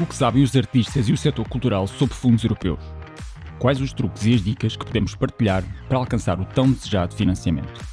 [0.00, 2.78] O que sabem os artistas e o setor cultural sobre fundos europeus?
[3.58, 7.84] Quais os truques e as dicas que podemos partilhar para alcançar o tão desejado financiamento?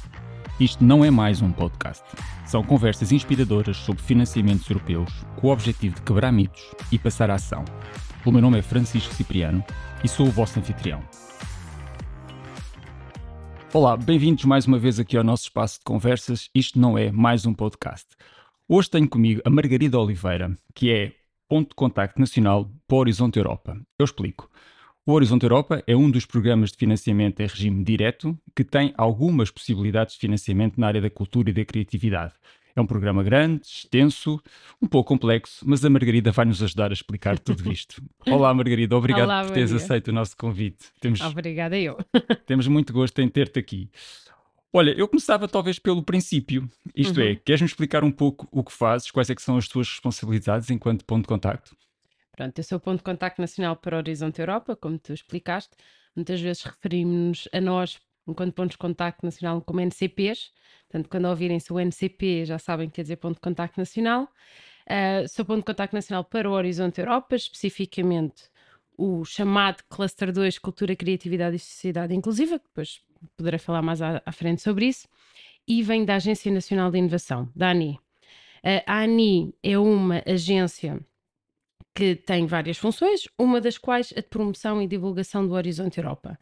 [0.60, 2.04] Isto não é mais um podcast.
[2.46, 7.34] São conversas inspiradoras sobre financiamentos europeus com o objetivo de quebrar mitos e passar a
[7.34, 7.64] ação.
[8.24, 9.64] O meu nome é Francisco Cipriano
[10.04, 11.02] e sou o vosso anfitrião.
[13.74, 16.50] Olá, bem-vindos mais uma vez aqui ao nosso espaço de conversas.
[16.54, 18.06] Isto não é mais um podcast.
[18.68, 23.38] Hoje tenho comigo a Margarida Oliveira, que é ponto de contacto nacional para o Horizonte
[23.38, 23.76] Europa.
[23.98, 24.50] Eu explico.
[25.04, 29.50] O Horizonte Europa é um dos programas de financiamento em regime direto que tem algumas
[29.50, 32.32] possibilidades de financiamento na área da cultura e da criatividade.
[32.74, 34.38] É um programa grande, extenso,
[34.82, 38.02] um pouco complexo, mas a Margarida vai nos ajudar a explicar tudo isto.
[38.26, 40.86] Olá, Margarida, obrigado Olá, por teres aceito o nosso convite.
[41.00, 41.96] Temos, Obrigada eu.
[42.44, 43.88] temos muito gosto em ter-te aqui.
[44.72, 47.26] Olha, eu começava talvez pelo princípio, isto Uhum.
[47.32, 50.70] é, queres-me explicar um pouco o que fazes, quais é que são as tuas responsabilidades
[50.70, 51.74] enquanto ponto de contacto?
[52.32, 55.74] Pronto, eu sou o ponto de contacto nacional para o Horizonte Europa, como tu explicaste.
[56.14, 60.50] Muitas vezes referimos-nos a nós, enquanto pontos de contacto nacional, como NCPs.
[60.88, 64.28] Portanto, quando ouvirem-se o NCP, já sabem que quer dizer ponto de contacto nacional.
[64.88, 68.50] Ah, sou ponto de contacto nacional para o Horizonte Europa, especificamente
[68.96, 73.00] o chamado Cluster 2 Cultura, Criatividade e Sociedade Inclusiva, que depois
[73.36, 75.08] poderei falar mais à, à frente sobre isso,
[75.66, 77.98] e vem da Agência Nacional de Inovação, da ANI.
[78.86, 81.00] a ANI é uma agência
[81.96, 86.38] que tem várias funções, uma das quais a de promoção e divulgação do Horizonte Europa.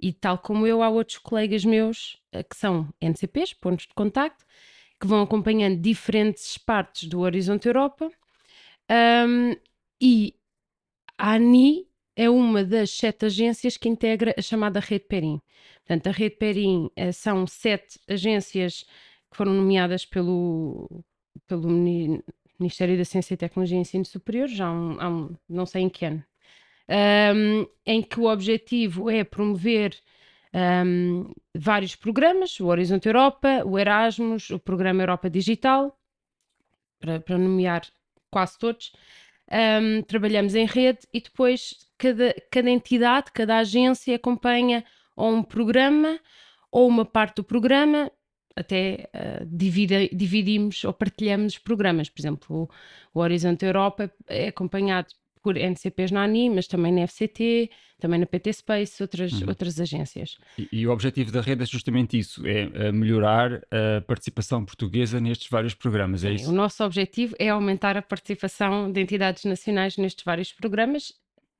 [0.00, 4.44] E tal como eu, há outros colegas meus eh, que são NCPs, pontos de contacto,
[4.98, 8.10] que vão acompanhando diferentes partes do Horizonte Europa.
[8.88, 9.54] Ahm,
[10.00, 10.34] e
[11.18, 15.40] a ANI é uma das sete agências que integra a chamada Rede Perim.
[15.86, 18.84] Portanto, a Rede Perim eh, são sete agências
[19.30, 21.04] que foram nomeadas pelo,
[21.46, 22.22] pelo Mini-
[22.58, 25.82] Ministério da Ciência e Tecnologia e Ensino Superior, já há um, há um- não sei
[25.82, 26.24] em que ano,
[26.88, 29.96] ahm, em que o objetivo é promover
[30.52, 35.98] ahm, vários programas, o Horizonte Europa, o Erasmus, o Programa Europa Digital,
[37.00, 37.82] para, para nomear
[38.30, 38.92] quase todos.
[39.50, 44.84] Ahm, trabalhamos em rede e depois cada, cada entidade, cada agência acompanha
[45.16, 46.18] ou um programa
[46.70, 48.10] ou uma parte do programa,
[48.56, 49.08] até
[49.46, 52.08] divide- dividimos ou partilhamos programas.
[52.08, 52.68] Por exemplo,
[53.14, 55.08] o, o Horizonte Europa é acompanhado
[55.44, 59.48] por NCPs na ANI, mas também na FCT, também na PT Space, outras, Uhum.
[59.48, 60.38] outras agências.
[60.58, 65.20] E, e o objetivo da rede é justamente isso, é eh, melhorar a participação portuguesa
[65.20, 66.50] nestes vários programas, é Sim, isso?
[66.50, 71.12] O nosso objetivo é aumentar a participação de entidades nacionais nestes vários programas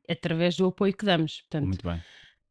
[0.08, 1.42] através do apoio que damos.
[1.42, 2.00] Portanto, Muito bem.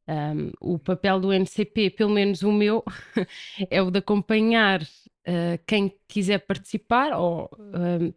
[0.07, 2.83] Um, o papel do NCP, pelo menos o meu,
[3.71, 8.11] é o de acompanhar uh, quem quiser participar ou um,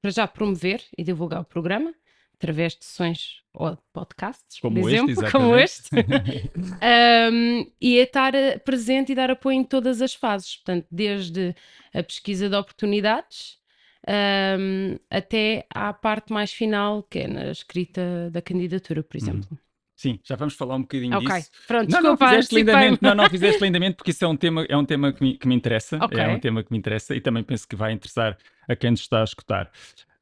[0.00, 1.92] para já promover e divulgar o programa
[2.34, 5.90] através de sessões ou podcasts, Como por este, exemplo, como este.
[6.82, 11.54] Um, e é estar uh, presente e dar apoio em todas as fases, portanto, desde
[11.94, 13.58] a pesquisa de oportunidades
[14.06, 19.58] um, até à parte mais final, que é na escrita da candidatura, por exemplo.
[19.96, 21.50] Sim, já vamos falar um bocadinho Ok, disso.
[21.66, 22.80] pronto, Não, não, desculpa, fizeste antecipei-me.
[22.80, 25.38] lindamente, não, não, fizeste lindamente porque isso é um tema, é um tema que, me,
[25.38, 26.18] que me interessa, Ok.
[26.20, 28.36] é um tema que me interessa e também penso que vai interessar
[28.68, 29.70] a quem nos está a escutar.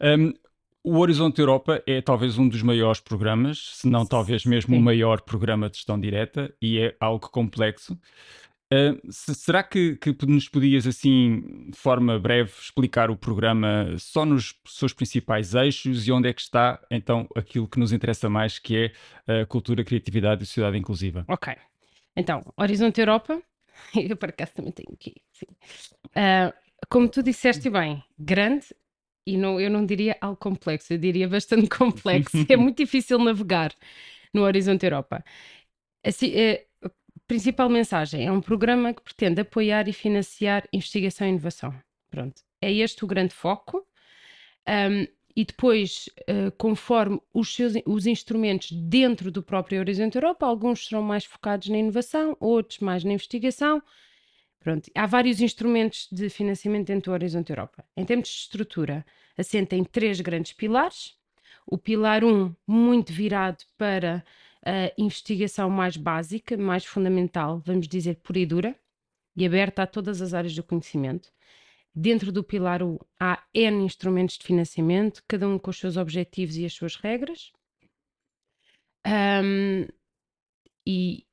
[0.00, 0.32] Um,
[0.84, 4.84] o Horizonte Europa é talvez um dos maiores programas, se não talvez mesmo o Sim.
[4.84, 7.98] maior programa de gestão direta e é algo complexo.
[8.72, 14.24] Uh, se- será que, que nos podias, assim, de forma breve, explicar o programa só
[14.24, 18.58] nos seus principais eixos e onde é que está, então, aquilo que nos interessa mais,
[18.58, 18.92] que
[19.26, 21.24] é a cultura, criatividade e sociedade inclusiva?
[21.28, 21.54] Ok.
[22.16, 23.42] Então, Horizonte Europa,
[23.94, 25.16] eu por acaso também tenho aqui.
[25.32, 25.46] sim.
[26.14, 26.52] Ah,
[26.88, 28.66] como tu disseste bem, grande
[29.26, 32.46] e não, eu não diria algo complexo, eu diria bastante complexo.
[32.48, 33.72] é muito difícil navegar
[34.32, 35.24] no Horizonte Europa.
[36.04, 36.90] Assim, eh, a
[37.26, 41.74] principal mensagem é um programa que pretende apoiar e financiar investigação e inovação.
[42.10, 42.42] Pronto.
[42.60, 43.86] É este o grande foco.
[44.66, 50.86] Ahm, e depois, eh, conforme os seus os instrumentos dentro do próprio Horizonte Europa, alguns
[50.86, 53.82] serão mais focados na inovação, outros mais na investigação.
[54.62, 57.84] Pronto, há vários instrumentos de financiamento dentro do Horizonte Europa.
[57.96, 59.04] Em termos de estrutura,
[59.36, 61.16] assenta em três grandes pilares.
[61.66, 64.24] O pilar 1, muito virado para
[64.64, 68.76] a investigação mais básica, mais fundamental, vamos dizer, pura e dura,
[69.36, 71.32] e aberta a todas as áreas do conhecimento.
[71.92, 76.56] Dentro do pilar 1 há N instrumentos de financiamento, cada um com os seus objetivos
[76.56, 77.52] e as suas regras.
[79.04, 79.88] Ahm,
[80.86, 81.26] e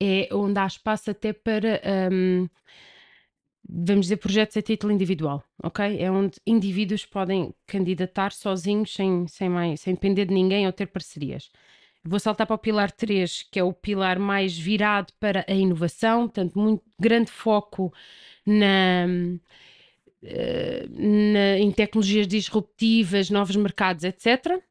[0.00, 2.46] é onde há espaço até para ahm,
[3.68, 5.98] vamos dizer, projetos a título individual, ok?
[5.98, 10.86] É onde indivíduos podem candidatar sozinhos, sem, sem, mais, sem depender de ninguém ou ter
[10.86, 11.50] parcerias.
[12.04, 16.28] Vou saltar para o pilar 3, que é o pilar mais virado para a inovação,
[16.28, 17.92] portanto, muito grande foco
[18.44, 19.06] na,
[20.22, 24.62] eh, na, em tecnologias disruptivas, novos mercados, etc.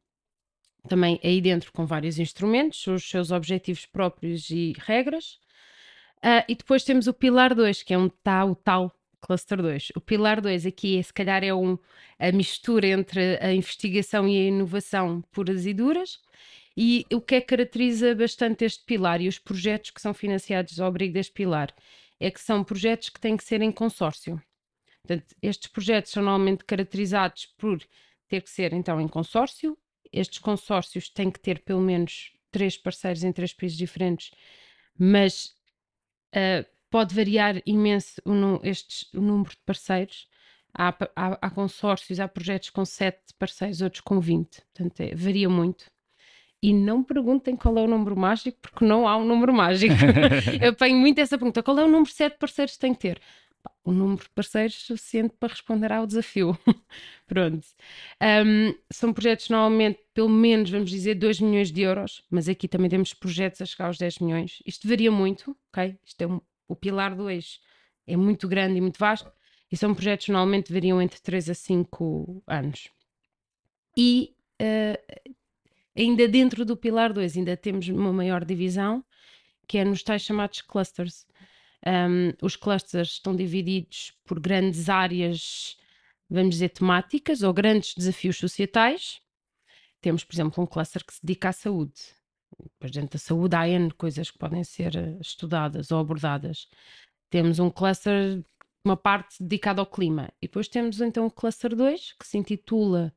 [0.88, 5.38] Também aí dentro com vários instrumentos, os seus objetivos próprios e regras.
[6.18, 9.92] Uh, e depois temos o pilar 2, que é um tal, o tal cluster 2.
[9.96, 11.78] O pilar 2 aqui, é, se calhar, é um,
[12.18, 16.20] a mistura entre a investigação e a inovação puras e duras.
[16.76, 20.80] E o que é que caracteriza bastante este pilar e os projetos que são financiados
[20.80, 21.72] ao abrigo deste pilar
[22.18, 24.40] é que são projetos que têm que ser em consórcio.
[25.02, 27.78] Portanto, estes projetos são normalmente caracterizados por
[28.28, 29.76] ter que ser então em consórcio.
[30.14, 34.30] Estes consórcios têm que ter pelo menos três parceiros em três países diferentes,
[34.98, 35.54] mas
[36.34, 40.28] Uh, pode variar imenso o, estes, o número de parceiros.
[40.76, 44.60] Há, há, há, consórcios, há projetos com 7 parceiros, outros com 20.
[44.72, 45.86] Portanto, é, varia muito.
[46.60, 49.94] E não perguntem qual é o número mágico, porque não há um número mágico.
[50.60, 53.00] Eu apanho muito essa pergunta: qual é o número de 7 parceiros que tem que
[53.00, 53.20] ter?
[53.84, 56.58] O número de parceiros suficiente para responder ao desafio.
[57.26, 57.66] Pronto.
[58.46, 62.88] Um, são projetos normalmente, pelo menos, vamos dizer, 2 milhões de euros, mas aqui também
[62.88, 64.62] temos projetos a chegar aos 10 milhões.
[64.66, 65.98] Isto varia muito, ok?
[66.04, 67.60] Isto é um, o pilar 2
[68.06, 69.30] é muito grande e muito vasto,
[69.70, 72.88] e são projetos que normalmente variam entre 3 a 5 anos.
[73.96, 75.30] E uh,
[75.96, 79.04] ainda dentro do pilar 2, ainda temos uma maior divisão,
[79.66, 81.26] que é nos tais chamados clusters.
[81.86, 85.76] Um, os clusters estão divididos por grandes áreas,
[86.30, 89.20] vamos dizer, temáticas ou grandes desafios societais.
[90.00, 91.92] Temos, por exemplo, um cluster que se dedica à saúde.
[92.58, 96.68] Depois, dentro da saúde, há N coisas que podem ser eh, estudadas ou abordadas.
[97.28, 98.42] Temos um cluster,
[98.84, 100.30] uma parte dedicada ao clima.
[100.40, 103.12] E depois temos então o cluster 2, que se intitula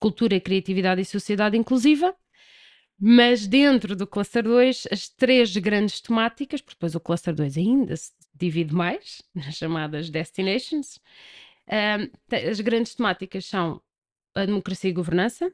[0.00, 2.14] Cultura, Criatividade e Sociedade Inclusiva,
[3.04, 7.96] mas dentro do cluster 2, as três grandes temáticas, porque depois o cluster 2 ainda
[7.96, 11.00] se divide mais, nas chamadas destinations.
[11.66, 13.82] Um, as grandes temáticas são
[14.36, 15.52] a democracia e governança,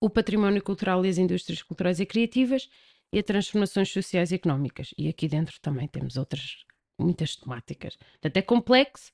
[0.00, 2.68] o património cultural e as indústrias culturais e criativas
[3.12, 4.94] e as transformações sociais e económicas.
[4.96, 6.64] E aqui dentro também temos outras
[6.96, 7.96] muitas temáticas.
[7.96, 9.10] Portanto, é complexo.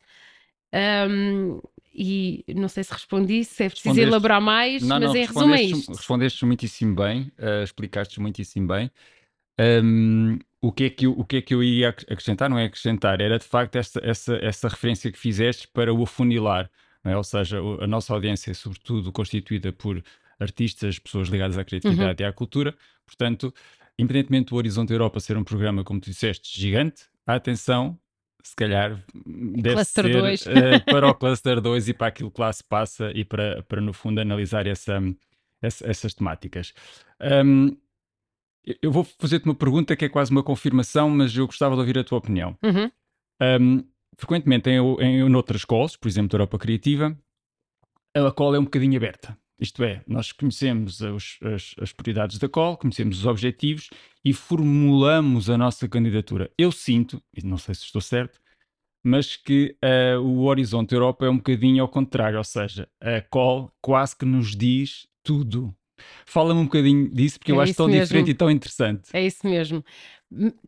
[0.74, 1.62] Um,
[1.94, 5.54] e não sei se respondi, se é preciso elaborar mais, não, mas não, em resumo
[5.54, 5.92] é isto.
[5.92, 8.90] Respondeste muitíssimo bem, uh, explicaste muitíssimo bem.
[9.60, 12.48] Um, o, que é que eu, o que é que eu ia acrescentar?
[12.48, 16.70] Não é acrescentar, era de facto essa, essa, essa referência que fizeste para o afunilar,
[17.04, 17.16] é?
[17.16, 20.02] ou seja, a nossa audiência é sobretudo constituída por
[20.40, 22.28] artistas, pessoas ligadas à criatividade uhum.
[22.28, 22.74] e à cultura,
[23.06, 23.52] portanto,
[23.98, 27.98] independentemente do Horizonte Europa ser um programa, como tu disseste, gigante, a atenção
[28.42, 32.52] se calhar deve cluster ser uh, para o Cluster 2 e para aquilo que lá
[32.52, 35.00] se passa e para, para no fundo, analisar essa,
[35.60, 36.72] essa essas temáticas.
[37.20, 37.76] Um,
[38.80, 41.98] eu vou fazer-te uma pergunta que é quase uma confirmação, mas eu gostava de ouvir
[41.98, 42.56] a tua opinião.
[42.62, 42.90] Uhum.
[43.60, 43.84] Um,
[44.16, 47.16] frequentemente em, em, outras calls, por exemplo, da Europa Criativa,
[48.14, 49.36] a call é um bocadinho aberta.
[49.62, 53.90] Isto é, nós conhecemos os, as, as, prioridades da call, conhecemos os objetivos
[54.24, 56.50] e formulamos a nossa candidatura.
[56.58, 58.40] Eu sinto, e não sei se estou certo,
[59.04, 63.70] mas que uh, o Horizonte Europa é um bocadinho ao contrário, ou seja, a call
[63.80, 65.72] quase que nos diz tudo.
[66.26, 68.02] Fala-me um bocadinho disso, porque é eu acho tão mesmo.
[68.02, 69.10] diferente e tão interessante.
[69.12, 69.84] É isso mesmo.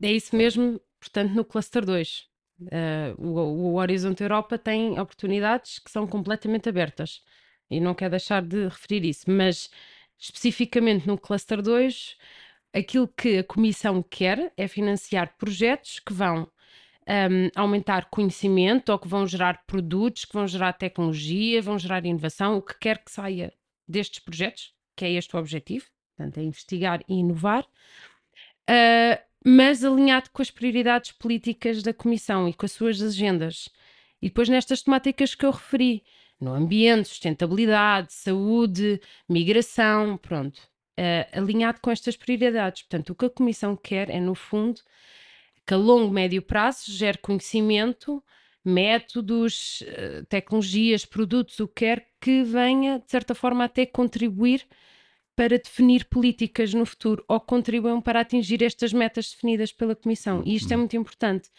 [0.01, 2.27] É isso mesmo, portanto, no Cluster 2.
[2.61, 2.71] Uh,
[3.19, 7.23] o, o Horizonte Europa tem oportunidades que são completamente abertas
[7.71, 9.71] e não quero deixar de referir isso, mas
[10.19, 12.17] especificamente no Cluster 2,
[12.73, 16.49] aquilo que a Comissão quer é financiar projetos que vão
[17.09, 22.57] um, aumentar conhecimento ou que vão gerar produtos, que vão gerar tecnologia, vão gerar inovação,
[22.57, 23.53] o que quer que saia
[23.87, 30.31] destes projetos, que é este o objetivo, portanto, é investigar e inovar, uh, mas alinhado
[30.31, 33.69] com as prioridades políticas da Comissão e com as suas agendas.
[34.23, 36.03] E depois nestas temáticas que eu referi,
[36.45, 40.59] no ambiente, sustentabilidade, saúde, migração, pronto,
[40.99, 42.83] uh, alinhado com estas prioridades.
[42.83, 44.81] Portanto, o que a Comissão quer é, no fundo,
[45.67, 48.23] que a longo, médio prazo gere conhecimento,
[48.65, 54.67] métodos, uh, tecnologias, produtos, o que quer que venha, de certa forma, até contribuir
[55.37, 60.43] para definir políticas no futuro ou contribuam para atingir estas metas definidas pela Comissão.
[60.45, 60.83] E isto é uhum.
[60.83, 61.51] muito importante,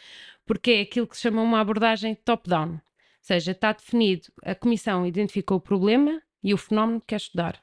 [0.46, 2.80] porque é aquilo que se chama uma abordagem top-down
[3.26, 7.60] seja, está definido, a comissão identificou o problema e o fenómeno que quer estudar.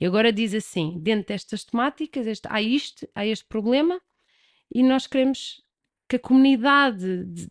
[0.00, 4.00] E agora diz assim: dentro destas temáticas, este, há isto, há este problema,
[4.74, 5.62] e nós queremos
[6.08, 7.48] que a comunidade de,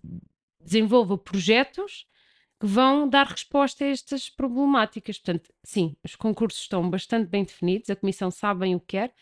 [0.60, 2.06] desenvolva projetos
[2.60, 5.18] que vão dar resposta a estas problemáticas.
[5.18, 9.14] Portanto, sim, os concursos estão bastante bem definidos, a Comissão sabe bem o que quer,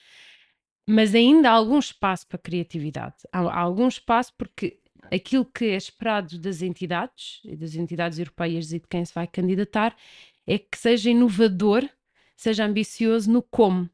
[0.88, 3.16] mas ainda há algum espaço para criatividade.
[3.32, 8.72] Há, há algum espaço porque aquilo que é esperado das entidades, e das entidades europeias
[8.72, 9.96] e de quem se vai candidatar,
[10.46, 11.88] é que seja inovador,
[12.36, 13.90] seja ambicioso no como.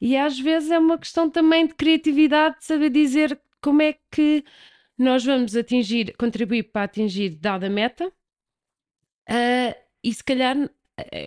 [0.00, 4.44] E às vezes é uma questão também de criatividade, de saber dizer como é que
[4.96, 8.08] nós vamos atingir, contribuir para atingir dada meta,
[9.28, 10.56] uh, e se calhar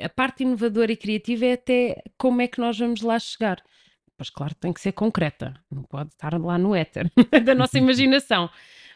[0.04, 3.64] a parte inovadora e criativa é até como é que nós vamos lá chegar.
[4.18, 7.10] Mas claro, tem que ser concreta, não pode estar lá no éter
[7.44, 8.50] da nossa imaginação.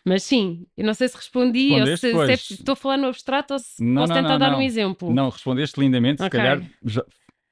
[0.07, 3.07] Mas sim, eu não sei se respondi ou se, se é, estou a falar no
[3.07, 5.11] abstrato ou se não, posso não, tentar não, dar um exemplo.
[5.11, 6.39] Não, respondeste lindamente, okay.
[6.39, 7.05] se calhar já,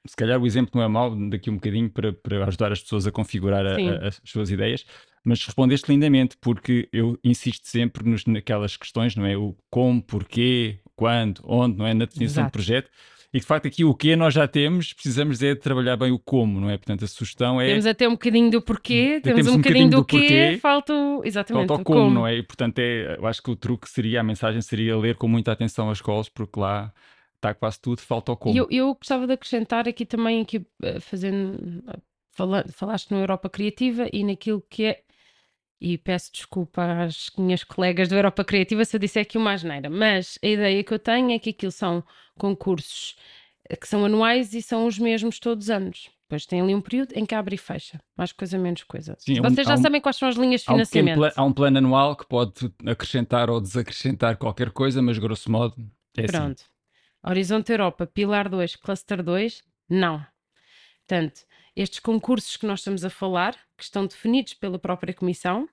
[0.06, 3.06] se calhar o exemplo não é mau daqui um bocadinho para, para ajudar as pessoas
[3.06, 4.86] a configurar a, a, as suas ideias,
[5.24, 9.36] mas respondeste lindamente, porque eu insisto sempre nos, naquelas questões, não é?
[9.36, 11.94] O como, porquê, quando, onde, não é?
[11.94, 12.50] Na definição Exato.
[12.50, 12.90] do projeto.
[13.34, 16.60] E de facto aqui o que nós já temos, precisamos é trabalhar bem o como,
[16.60, 16.76] não é?
[16.76, 17.66] Portanto, a sugestão é.
[17.66, 20.58] Temos até um bocadinho do porquê, temos, temos um, um bocadinho, do, do quê, porquê,
[20.62, 21.20] falta o...
[21.24, 22.36] Exatamente, falta o como, como, não é?
[22.36, 25.50] E portanto, é, eu acho que o truque seria, a mensagem seria ler com muita
[25.50, 26.92] atenção as calls, porque lá
[27.34, 28.56] está quase tudo, falta o como.
[28.56, 31.82] Eu, eu gostava de acrescentar aqui também, aqui, eh, fazendo,
[32.30, 35.00] fala, falaste na Europa Criativa e naquilo que é,
[35.80, 39.90] e peço desculpa às minhas colegas da Europa Criativa se eu disser aqui uma asneira,
[39.90, 42.02] mas a ideia que eu tenho é que aquilo são
[42.38, 43.16] concursos
[43.68, 46.10] eh, que são anuais e são os mesmos todos os anos.
[46.22, 49.14] Depois tem ali um período em que abre e fecha, mais coisa, menos coisa.
[49.18, 51.22] Sim, Vocês um, já um, sabem quais são as linhas de financiamento.
[51.22, 55.50] Há um, há um plano anual que pode acrescentar ou desacrescentar qualquer coisa, mas grosso
[55.50, 55.74] modo
[56.16, 56.32] é assim.
[56.32, 56.60] Pronto.
[56.60, 57.30] Assim.
[57.30, 60.24] Horizonte Europa, Pilar 2, Cluster 2, não.
[61.06, 61.42] Portanto,
[61.76, 65.68] estes concursos que nós estamos a falar, que estão definidos pela própria Comissão,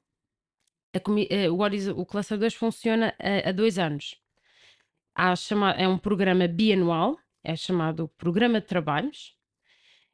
[0.99, 1.57] comi eh, o,
[1.99, 4.15] o, Cluster 2 funciona há, há dois anos.
[5.37, 9.35] Chama é um programa bianual, é chamado Programa de Trabalhos.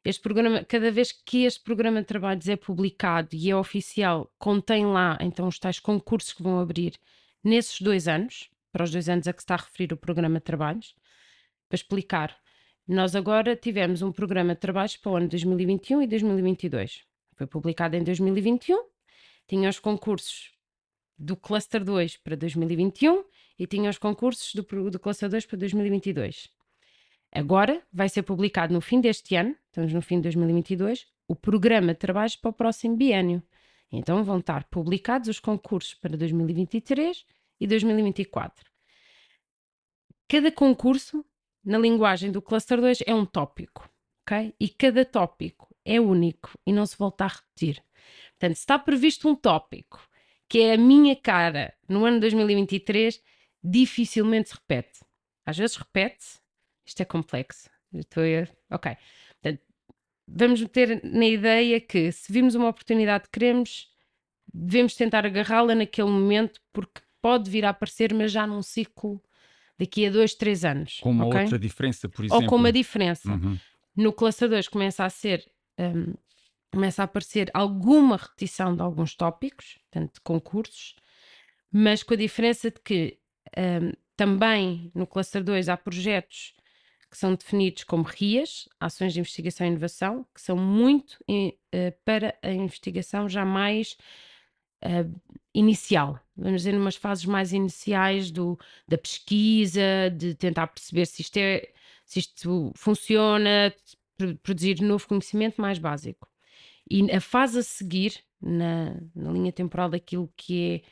[0.04, 4.86] Este programa, cada vez que este programa de trabalhos é publicado e é oficial, contém
[4.86, 6.94] lá então os tais concursos que vão abrir
[7.42, 10.44] nesses dois anos, para os dois anos a que está a referir o programa de
[10.44, 10.94] trabalhos
[11.68, 12.36] para explicar.
[12.88, 17.04] Nós agora tivemos um programa de trabalhos para o ano 2021 e 2022.
[17.36, 18.82] Foi publicado em 2021,
[19.46, 20.54] tinha os concursos
[21.18, 23.24] do Cluster 2 para 2021
[23.58, 26.48] e tinha os concursos do, do Cluster 2 para 2022.
[27.30, 31.92] Agora vai ser publicado no fim deste ano, estamos no fim de 2022, o programa
[31.92, 33.42] de trabalhos para o próximo biênio.
[33.92, 37.26] Então vão estar publicados os concursos para 2023
[37.60, 38.64] e 2024.
[40.26, 41.22] Cada concurso
[41.68, 43.88] na linguagem do Cluster 2 é um tópico,
[44.22, 44.54] ok?
[44.58, 47.84] E cada tópico é único e não se volta a repetir.
[48.30, 50.00] Portanto, se está previsto um tópico
[50.48, 53.22] que é a minha cara no ano 2023,
[53.62, 55.00] dificilmente se repete.
[55.44, 56.38] Às vezes repete-se,
[56.86, 57.68] isto é complexo.
[57.92, 58.74] Estou a...
[58.74, 58.96] Ok.
[59.42, 59.62] Portanto,
[60.26, 63.90] vamos ter na ideia que se vimos uma oportunidade que queremos,
[64.52, 69.22] devemos tentar agarrá-la naquele momento porque pode vir a aparecer, mas já num ciclo
[69.78, 70.98] daqui a dois, três anos.
[71.00, 71.42] Com uma okay?
[71.42, 72.42] outra diferença, por exemplo.
[72.42, 73.30] Ou com uma diferença.
[73.30, 73.58] Uhum.
[73.96, 75.50] No Cluster 2 começa a ser.
[75.78, 76.14] Um,
[76.70, 80.96] começa a aparecer alguma repetição de alguns tópicos, portanto, de concursos,
[81.72, 83.18] mas com a diferença de que
[83.56, 86.52] um, também no Cluster 2 há projetos
[87.10, 91.54] que são definidos como RIAs, Ações de Investigação e Inovação, que são muito uh,
[92.04, 93.96] para a investigação já mais
[94.84, 101.22] uh, inicial, vamos dizer, numas fases mais iniciais do, da pesquisa, de tentar perceber se
[101.22, 101.72] isto, é,
[102.04, 103.74] se isto funciona,
[104.42, 106.28] produzir novo conhecimento mais básico.
[106.88, 110.82] E a fase a seguir, na, na linha temporal daquilo que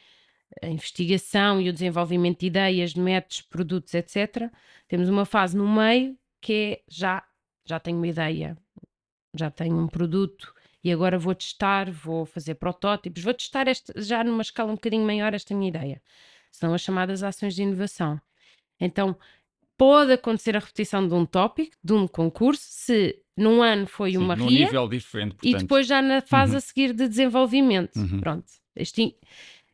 [0.63, 4.51] é a investigação e o desenvolvimento de ideias, métodos, produtos, etc.,
[4.89, 7.25] temos uma fase no meio que é já,
[7.65, 8.57] já tenho uma ideia,
[9.35, 10.53] já tenho um produto,
[10.87, 15.05] e agora vou testar, vou fazer protótipos, vou testar esta, já numa escala um bocadinho
[15.05, 16.01] maior esta minha ideia.
[16.53, 18.21] São as chamadas ações de inovação.
[18.81, 19.17] Então,
[19.77, 24.19] pode acontecer a repetição de um tópico, de um concurso, se num ano foi Sim,
[24.19, 25.57] uma RIA nível diferente, portanto.
[25.57, 26.59] e depois já na fase uhum.
[26.59, 27.97] a seguir de desenvolvimento.
[27.97, 28.21] Uhum.
[28.21, 28.47] Pronto.
[28.77, 29.17] Este,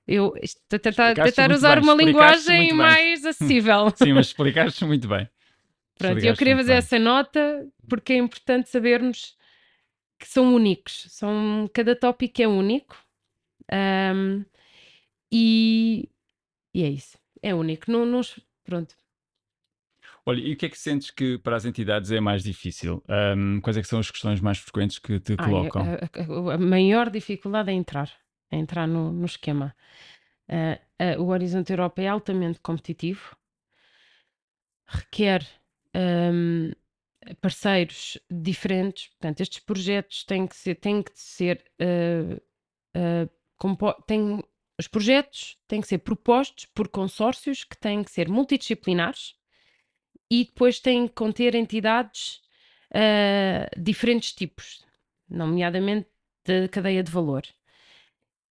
[0.09, 3.93] eu estou a tentar, tentar usar bem, uma linguagem mais acessível.
[3.95, 5.29] Sim, mas explicaste muito bem.
[5.99, 6.79] Pronto, eu queria fazer bem.
[6.79, 9.37] essa nota porque é importante sabermos
[10.23, 11.07] que são únicos.
[11.09, 12.97] São, cada tópico é único.
[13.73, 14.45] Um,
[15.33, 16.09] e,
[16.73, 17.19] e, é isso.
[17.43, 17.91] É único.
[17.91, 18.21] Não, não,
[18.63, 18.95] pronto.
[20.25, 23.03] Olha, e o que é que sentes que para as entidades é mais difícil?
[23.37, 25.83] Um, quais é que são as questões mais frequentes que te colocam?
[25.83, 28.09] a, a, a, maior dificuldade é entrar.
[28.49, 29.75] É entrar no, no esquema.
[30.49, 33.37] Uh, uh, o Horizonte Europa é altamente competitivo,
[34.87, 35.45] requer
[35.97, 36.71] um,
[37.41, 42.41] parceiros diferentes, portanto, estes projetos têm que ser, têm que ser uh,
[44.07, 44.43] têm,
[44.79, 49.35] os projetos têm que ser propostos por consórcios que têm que ser multidisciplinares
[50.31, 52.41] e depois têm que conter entidades
[52.91, 54.85] uh, diferentes tipos,
[55.29, 56.09] nomeadamente
[56.45, 57.43] da cadeia de valor.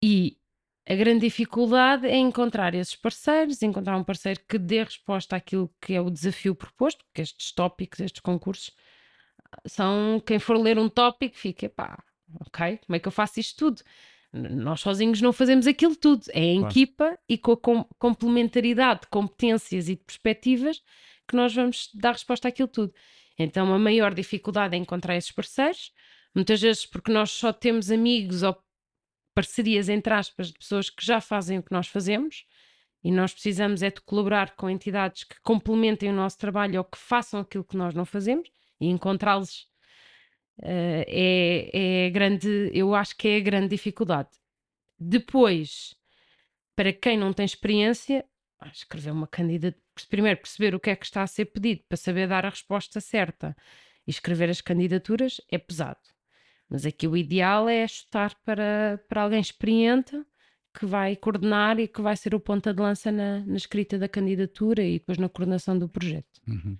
[0.02, 0.38] E
[0.86, 5.94] a grande dificuldade é encontrar esses parceiros, encontrar um parceiro que dê resposta àquilo que
[5.94, 8.72] é o desafio proposto, porque estes tópicos, estes concursos,
[9.66, 12.04] são quem for ler um tópico fica, pá,
[12.42, 13.82] ok, como é que eu faço isto tudo?
[14.34, 16.72] Nós sozinhos não fazemos aquilo tudo, é em claro.
[16.72, 20.82] equipa e com a com complementaridade de competências e de perspectivas
[21.28, 22.94] que nós vamos dar resposta àquilo tudo.
[23.38, 25.92] Então, a maior dificuldade é encontrar esses parceiros,
[26.36, 28.58] muitas vezes porque nós só temos amigos ou
[29.34, 32.46] parcerias, entre aspas, de pessoas que já fazem o que nós fazemos
[33.04, 36.98] e nós precisamos é de colaborar com entidades que complementem o nosso trabalho ou que
[36.98, 38.50] façam aquilo que nós não fazemos
[38.80, 39.68] e encontrá-los
[40.60, 44.30] uh, é, é grande, eu acho que é a grande dificuldade.
[44.98, 45.96] Depois,
[46.76, 48.26] para quem não tem experiência,
[48.72, 52.28] escrever uma candidatura, primeiro perceber o que é que está a ser pedido para saber
[52.28, 53.56] dar a resposta certa
[54.08, 56.13] e escrever as candidaturas é pesado.
[56.74, 60.20] Mas aqui o ideal é chutar para, para alguém experiente
[60.74, 64.10] que vai coordenar e que vai ser o ponta de lança na, na escrita da
[64.10, 66.42] candidatura e depois na coordenação do projeto.
[66.48, 66.76] Uhum.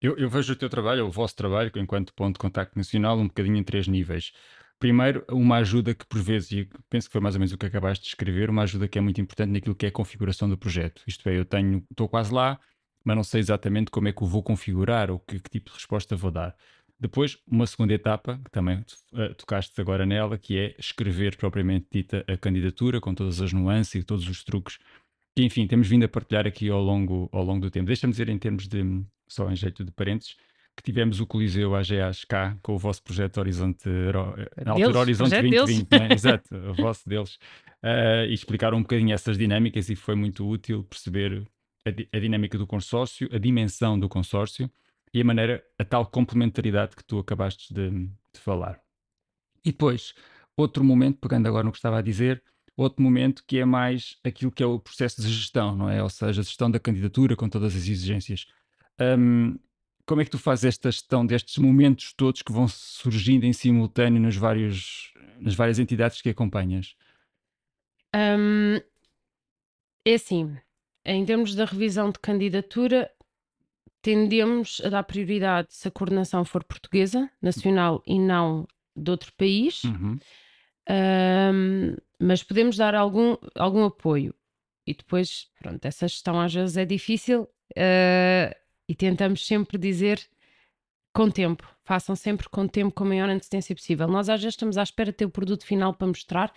[0.00, 3.26] Eu, eu, vejo o teu trabalho, o vosso trabalho, enquanto ponto de contacto nacional, um
[3.26, 4.30] bocadinho em três níveis.
[4.78, 7.66] Primeiro, uma ajuda que por vezes, e penso que foi mais ou menos o que
[7.66, 10.56] acabaste de escrever, uma ajuda que é muito importante naquilo que é a configuração do
[10.56, 11.02] projeto.
[11.08, 12.60] Isto é, eu tenho, estou quase lá,
[13.04, 15.76] mas não sei exatamente como é que o vou configurar ou que, que tipo de
[15.76, 16.54] resposta vou dar.
[17.04, 18.78] Depois, uma segunda etapa, que também
[19.12, 23.96] uh, tocaste agora nela, que é escrever propriamente dita a candidatura, com todas as nuances
[23.96, 24.78] e todos os truques
[25.36, 27.88] que, enfim, temos vindo a partilhar aqui ao longo, ao longo do tempo.
[27.88, 28.80] Deixa-me dizer, em termos de,
[29.28, 30.34] só em jeito de parênteses,
[30.74, 33.86] que tivemos o Coliseu AGAs cá com o vosso projeto Horizonte,
[34.64, 36.08] na altura Horizonte 2020, né?
[36.10, 37.34] exato, o vosso deles,
[37.82, 41.46] uh, e explicaram um bocadinho essas dinâmicas e foi muito útil perceber
[41.86, 44.70] a, a, dinâmica do consórcio, a dimensão do consórcio
[45.14, 48.80] e a maneira, a tal complementaridade que tu acabaste de, de falar.
[49.64, 50.12] E depois,
[50.56, 52.42] outro momento, pegando agora no que estava a dizer,
[52.76, 56.02] outro momento que é mais aquilo que é o processo de gestão, não é?
[56.02, 58.46] Ou seja, a gestão da candidatura com todas as exigências.
[59.00, 59.56] Um,
[60.04, 64.20] como é que tu fazes esta gestão destes momentos todos que vão surgindo em simultâneo
[64.20, 66.96] nos vários, nas várias entidades que acompanhas?
[68.14, 68.80] Um,
[70.04, 70.56] é assim,
[71.06, 73.10] em termos da revisão de candidatura,
[74.04, 79.82] tendemos a dar prioridade se a coordenação for portuguesa, nacional e não de outro país,
[79.84, 80.18] uhum.
[80.90, 84.34] um, mas podemos dar algum, algum apoio.
[84.86, 87.48] E depois, pronto, essa gestão às vezes é difícil.
[87.72, 88.54] Uh,
[88.86, 90.20] e tentamos sempre dizer
[91.10, 94.06] com tempo, façam sempre com tempo, com a maior antecedência possível.
[94.06, 96.52] Nós às vezes estamos à espera de ter o produto final para mostrar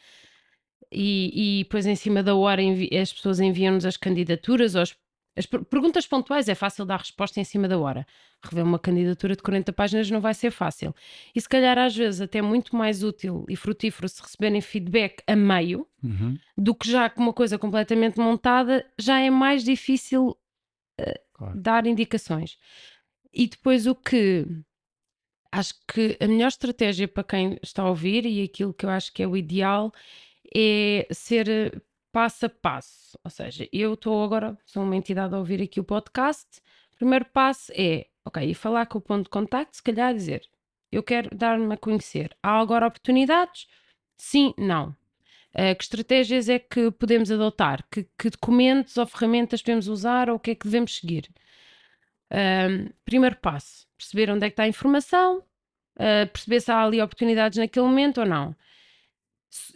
[0.92, 2.62] e, e depois em cima da hora
[3.02, 4.98] as pessoas enviam-nos as candidaturas ou as,
[5.38, 8.06] as perguntas pontuais é fácil dar resposta em cima da hora.
[8.44, 10.96] Rever uma candidatura de 40 páginas não vai ser fácil.
[11.36, 15.36] E se calhar às vezes até muito mais útil e frutífero se receberem feedback a
[15.36, 16.38] meio uhum.
[16.58, 20.36] do que já com uma coisa completamente montada, já é mais difícil
[21.34, 21.60] claro.
[21.60, 22.58] dar indicações.
[23.32, 24.46] E depois o que
[25.52, 29.14] acho que a melhor estratégia para quem está a ouvir e aquilo que eu acho
[29.14, 29.92] que é o ideal
[30.56, 31.72] é ser eh,
[32.18, 33.20] passo a passo.
[33.24, 36.48] Ou seja, eu estou agora, sou uma entidade a ouvir aqui o podcast.
[36.96, 40.42] Primeiro passo é, ok, e falar com o ponto de contacto, se calhar dizer,
[40.92, 42.36] eu quero dar-me a conhecer.
[42.42, 43.68] Há agora oportunidades?
[44.18, 44.96] Sim, não.
[45.54, 47.86] Uh, que estratégias é que podemos adotar?
[47.92, 51.30] Que, que, documentos ou ferramentas podemos usar ou o que é que devemos seguir?
[52.32, 57.00] Uh, primeiro passo, perceber onde é que está a informação, uh, perceber se há ali
[57.00, 58.56] oportunidades naquele momento ou não.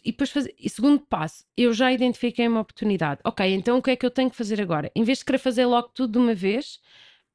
[0.04, 3.22] E depois fazer, e segundo passo, eu já identifiquei uma oportunidade.
[3.24, 4.92] Ok, então o que é que eu tenho que fazer agora?
[4.96, 6.80] Em vez de querer fazer logo tudo de uma vez,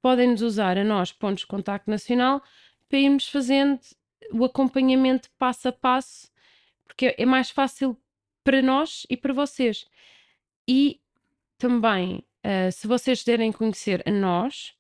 [0.03, 2.43] podem-nos usar a nós, pontos de contacto nacional,
[2.89, 3.81] para irmos fazendo
[4.33, 6.31] o acompanhamento passo a passo,
[6.87, 7.97] porque é mais fácil
[8.45, 9.87] para nós e para vocês.
[10.69, 11.01] E
[11.59, 14.75] também, uh, se vocês derem conhecer a nós,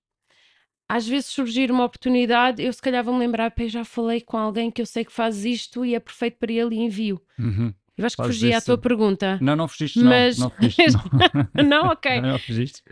[0.88, 4.70] às vezes surgir uma oportunidade, eu se calhar vou-me lembrar, eu já falei com alguém
[4.70, 7.20] que eu sei que faz isto e é perfeito para ele e envio.
[7.38, 7.72] Uhum.
[7.96, 9.38] Eu acho que fugi à tua pergunta.
[9.40, 10.38] Não, não fugiste, mas...
[10.38, 10.46] não.
[10.48, 10.92] Não, fugiste,
[11.54, 11.64] não.
[11.64, 12.20] não, ok.
[12.20, 12.82] Não, não fugiste.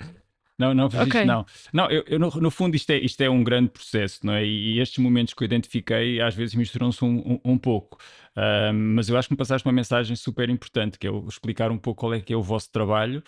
[0.58, 1.20] Não, não fiz Ok.
[1.20, 1.46] isto, não.
[1.72, 4.44] Não, eu, eu no, no fundo isto é, isto é um grande processo, não é?
[4.46, 7.98] E estes momentos que eu identifiquei às vezes misturam-se um, um, um pouco.
[8.36, 11.78] Ahm, mas eu acho que me passaste uma mensagem super importante, que é explicar um
[11.78, 13.22] pouco qual é que é o vosso trabalho.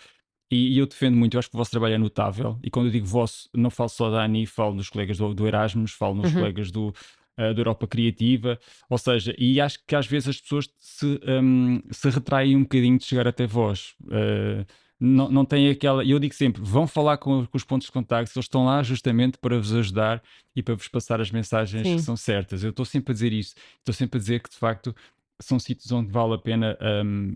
[0.49, 2.57] E, e eu defendo muito, eu acho que o vosso trabalho é notável.
[2.63, 5.45] E quando eu digo vosso, não falo só da ANI, falo dos colegas do, do
[5.47, 6.39] Erasmus, falo nos Uhum.
[6.39, 6.93] colegas do,
[7.37, 8.57] ah, da Europa Criativa.
[8.89, 12.97] Ou seja, e acho que às vezes as pessoas se, hum, se retraem um bocadinho
[12.97, 13.93] de chegar até vós.
[14.09, 14.65] Ah,
[14.99, 16.03] não, não têm aquela.
[16.03, 19.37] Eu digo sempre: vão falar com, com os pontos de contacto, eles estão lá justamente
[19.37, 20.23] para vos ajudar
[20.55, 21.95] e para vos passar as mensagens Sim.
[21.97, 22.63] que são certas.
[22.63, 24.95] Eu estou sempre a dizer isso, estou sempre a dizer que de facto
[25.41, 26.77] são sítios onde vale a pena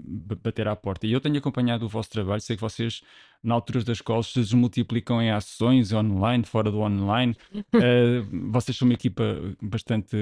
[0.06, 1.06] ba- bater à porta.
[1.06, 3.02] E eu tenho acompanhado o vosso trabalho, sei que vocês,
[3.44, 7.36] na altura das escolas, se desmultiplicam em ações online, fora do online.
[7.54, 9.24] Uh, vocês são uma equipa
[9.62, 10.16] bastante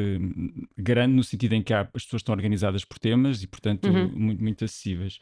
[0.78, 4.10] grande, no sentido em que há- as pessoas estão organizadas por temas e, portanto, Uhum.
[4.14, 5.20] muito, muito acessíveis.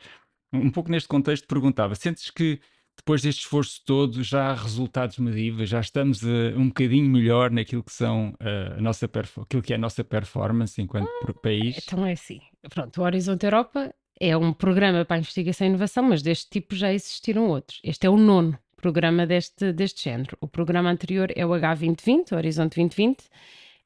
[0.54, 2.60] Um pouco neste contexto, perguntava: sentes que
[2.98, 7.84] depois deste esforço todo já há resultados medíveis, já estamos eh, um bocadinho melhor naquilo
[7.84, 11.78] que são eh, a nossa aquilo que é a nossa performance enquanto pro- país?
[11.84, 12.40] Então é assim.
[12.70, 16.76] Pronto, o Horizonte Europa é um programa para a investigação e inovação, mas deste tipo
[16.76, 17.80] já existiram outros.
[17.84, 20.38] Este é o nono programa deste, deste género.
[20.42, 23.24] O programa anterior é o H2020, o Horizonte 2020,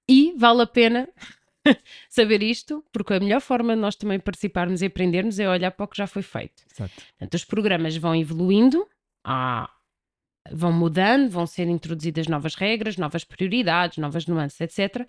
[0.09, 1.07] e vale a pena
[2.09, 5.83] saber isto, porque a melhor forma de nós também participarmos e aprendermos é olhar para
[5.83, 6.63] o que já foi feito.
[6.73, 6.93] Exato.
[7.17, 8.87] Portanto, os programas vão evoluindo,
[9.23, 9.69] há-
[10.51, 15.07] vão mudando, vão ser introduzidas novas regras, novas prioridades, novas nuances, etc.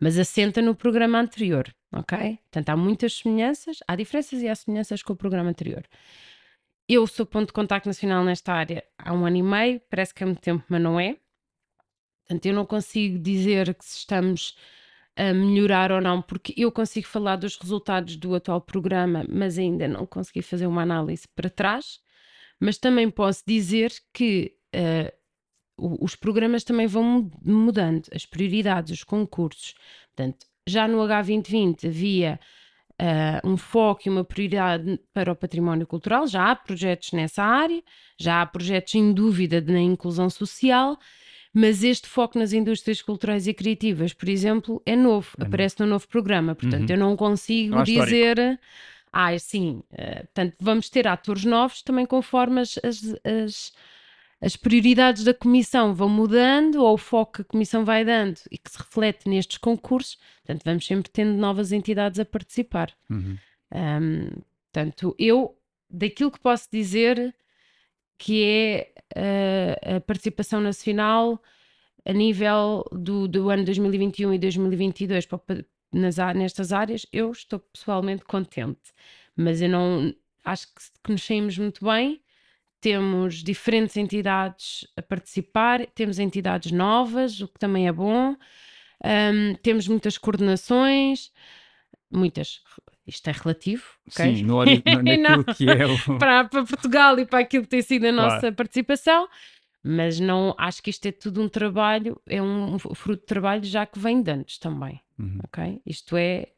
[0.00, 2.38] Mas assenta no programa anterior, ok?
[2.50, 5.84] Portanto, há muitas semelhanças, há diferenças e há semelhanças com o programa anterior.
[6.88, 10.22] Eu sou ponto de contacto nacional nesta área há um ano e meio, parece que
[10.22, 11.16] é muito tempo, mas não é.
[12.26, 14.56] Portanto, eu não consigo dizer que estamos
[15.16, 19.88] a melhorar ou não, porque eu consigo falar dos resultados do atual programa, mas ainda
[19.88, 22.00] não consegui fazer uma análise para trás.
[22.60, 24.54] Mas também posso dizer que
[25.76, 29.74] o- os programas também vão mu- mudando, as prioridades, os concursos.
[30.14, 32.38] Portanto, já no H2020 havia
[33.00, 37.80] ah, um foco e uma prioridade para o património cultural, já há projetos nessa área,
[38.18, 40.98] já há projetos em dúvida na inclusão social,
[41.54, 45.48] mas este foco nas indústrias culturais e criativas, por exemplo, é novo, É novo.
[45.48, 46.96] aparece no novo programa, portanto Uhum.
[46.96, 48.16] eu não consigo Não há histórico.
[49.12, 53.72] Ah, sim, eh, portanto vamos ter atores novos também conforme as, as, as,
[54.40, 58.58] as prioridades da comissão vão mudando ou o foco que a comissão vai dando e
[58.58, 62.92] que se reflete nestes concursos, portanto vamos sempre tendo novas entidades a participar.
[63.10, 63.36] Uhum.
[63.70, 64.30] Ahm,
[64.72, 65.56] portanto, eu,
[65.90, 67.34] daquilo que posso dizer
[68.16, 71.40] que é ah, a participação nacional
[72.04, 75.40] a nível do, do ano 2021 e 2022 para
[75.92, 78.92] nas, nestas áreas, eu estou pessoalmente contente.
[79.36, 82.20] Mas eu não acho que, que nos saímos muito bem.
[82.80, 88.36] Temos diferentes entidades a participar, temos entidades novas, o que também é bom.
[89.02, 91.32] Ahm, temos muitas coordenações,
[92.10, 92.60] muitas,
[93.06, 93.84] isto é relativo?
[94.08, 94.64] Sim, no,
[95.02, 95.98] naquilo que é o.
[96.18, 98.34] para, para Portugal e para aquilo que tem sido a Claro.
[98.34, 99.28] nossa participação,
[99.82, 103.86] mas não acho que isto é tudo um trabalho, é um, fruto de trabalho já
[103.86, 105.38] que vem de antes também, Uhum.
[105.44, 105.80] ok?
[105.86, 106.48] Isto é,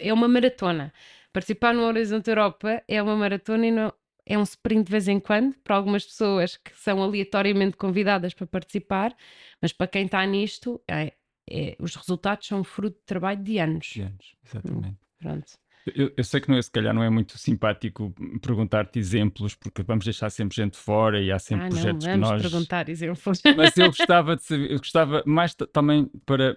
[0.00, 0.92] é uma maratona.
[1.32, 3.92] Participar no Horizonte Europa é uma maratona e não,
[4.26, 8.46] é um sprint de vez em quando, para algumas pessoas que são aleatoriamente convidadas para
[8.46, 9.14] participar,
[9.60, 11.12] mas para quem está nisto, é-
[11.48, 13.86] é- os resultados são fruto de trabalho de anos.
[13.86, 14.98] De anos, Exatamente.
[15.18, 15.52] Pronto.
[15.94, 19.82] Eu, eu sei que não é, se calhar não é muito simpático perguntar-te exemplos, porque
[19.82, 22.42] vamos deixar sempre gente fora e há sempre Ah, não, projetos que vamos nós.
[22.42, 23.42] perguntar exemplos.
[23.54, 26.56] Mas eu gostava de saber, eu gostava mais ta- também para,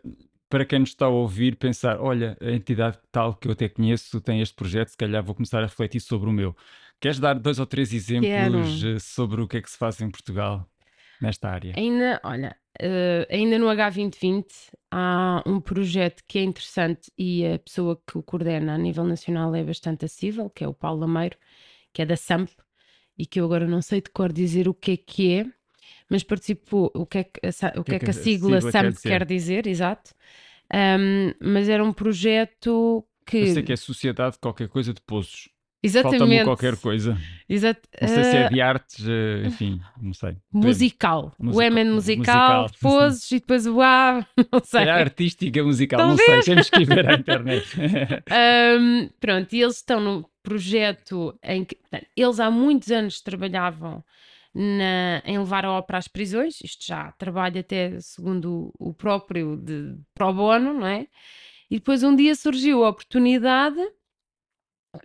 [0.50, 4.22] para quem nos está a ouvir pensar, olha, a entidade tal que eu até conheço
[4.22, 6.56] tem este projeto, se calhar vou começar a refletir sobre o meu.
[7.00, 8.96] Queres dar dois ou três exemplos Quero.
[8.96, 10.69] eh, sobre o que é que se faz em Portugal
[11.22, 11.74] nesta área?
[11.76, 14.46] Ainda, olha, eh, ainda no H2020
[14.92, 19.54] há um projeto que é interessante e a pessoa que o coordena a nível nacional
[19.56, 21.38] é bastante acessível, que é o Paulo Lameiro,
[21.92, 22.50] que é da SAMP,
[23.18, 25.46] e que eu agora não sei de cor dizer o que é que é,
[26.10, 28.72] mas participou, o que é que a, o que é que a sigla sigla quer
[28.72, 29.10] SAMP dizer?
[29.10, 30.14] quer dizer, exato.
[30.72, 33.38] Ahm, mas era um projeto que.
[33.38, 35.50] Eu sei que é Sociedade de qualquer coisa de Pozos.
[35.89, 36.43] Falta-me Exatamente.
[36.46, 37.17] qualquer coisa.
[37.50, 37.82] Exato.
[38.02, 40.38] Não sei se é Ah, de artes, eh, enfim, não sei.
[40.52, 41.34] musical.
[41.38, 42.80] O M é musical, musical.
[42.82, 44.80] poses e depois o A, não Se sei.
[44.80, 47.67] calhar artística, musical, a não sei, temos que ir ver à internet.
[48.32, 54.04] Ahm, pronto, e eles estão num projeto em que portanto, eles há muitos anos trabalhavam
[54.56, 59.58] na- em levar a ópera às prisões, isto já trabalho até segundo o, o próprio
[59.58, 61.08] de pro bono, não é?
[61.69, 63.78] E depois um dia surgiu a oportunidade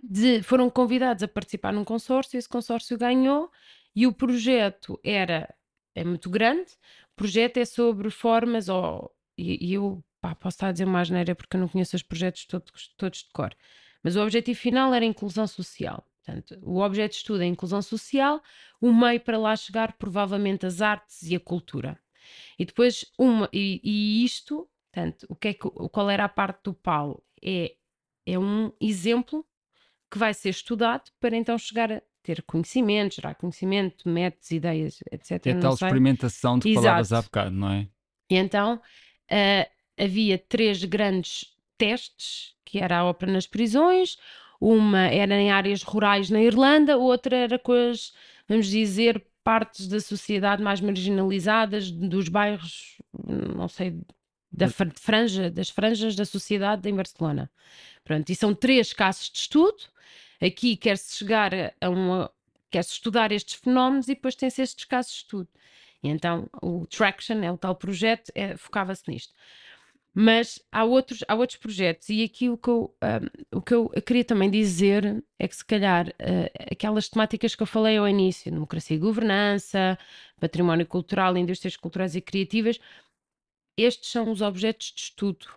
[0.03, 3.51] de foram convidados a participar num consórcio, esse consórcio ganhou
[3.95, 5.53] e o projeto era
[5.95, 6.71] é muito grande,
[7.13, 11.01] o projeto é sobre formas, ou, e, e eu pá, posso estar a dizer uma
[11.01, 13.53] asneira porque eu não conheço os projetos todos, todos de cor,
[14.03, 16.05] mas o objetivo final era a inclusão social.
[16.23, 18.41] Portanto, o objeto de estudo é a inclusão social,
[18.79, 21.99] o meio para lá chegar, provavelmente, as artes e a cultura.
[22.57, 26.65] E depois, uma, e, e isto, portanto, o que é que, qual era a parte
[26.65, 27.23] do Paulo?
[27.43, 27.75] É,
[28.25, 29.45] é um exemplo
[30.09, 35.47] que vai ser estudado para então chegar a ter conhecimento, gerar conhecimento, métodos, ideias, etc.
[35.47, 37.87] É tal experimentação de que falavas há bocado, não é?
[38.29, 44.17] E então uh, havia três grandes testes, que era a ópera nas prisões,
[44.59, 48.13] uma era em áreas rurais na Irlanda, outra era com as,
[48.47, 52.97] vamos dizer, partes da sociedade mais marginalizadas, dos bairros,
[53.55, 53.97] não sei,
[54.51, 57.49] da franja, das franjas da sociedade em Barcelona.
[58.03, 59.77] Pronto, e são três casos de estudo.
[60.41, 62.31] Aqui quer-se chegar a uma.
[62.71, 65.49] quer-se estudar estes fenómenos e depois tem-se estes casos de estudo.
[66.01, 69.33] E então o Traction, é o tal projeto, é, focava-se nisto.
[70.13, 72.93] Mas há outros, há outros projetos, e aqui o que, eu,
[73.51, 77.61] um, o que eu queria também dizer é que, se calhar, uh, aquelas temáticas que
[77.61, 79.97] eu falei ao início, democracia e governança,
[80.39, 82.79] património cultural, indústrias culturais e criativas,
[83.77, 85.47] estes são os objetos de estudo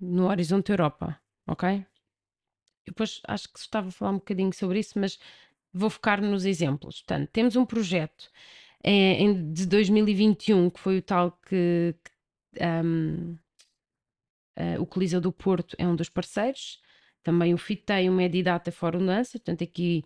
[0.00, 1.84] no Horizonte Europa, ok?
[2.90, 5.18] Depois acho que estava a falar um bocadinho sobre isso, mas
[5.72, 7.02] vou focar nos exemplos.
[7.02, 8.30] Portanto, temos um projeto
[8.84, 13.36] em, em, de 2021 que foi o tal que, que um,
[14.58, 16.80] Uh, o Coliseu do Porto é um dos parceiros,
[17.22, 20.02] também o FITEI, o Medidata Fórum Dança, portanto aqui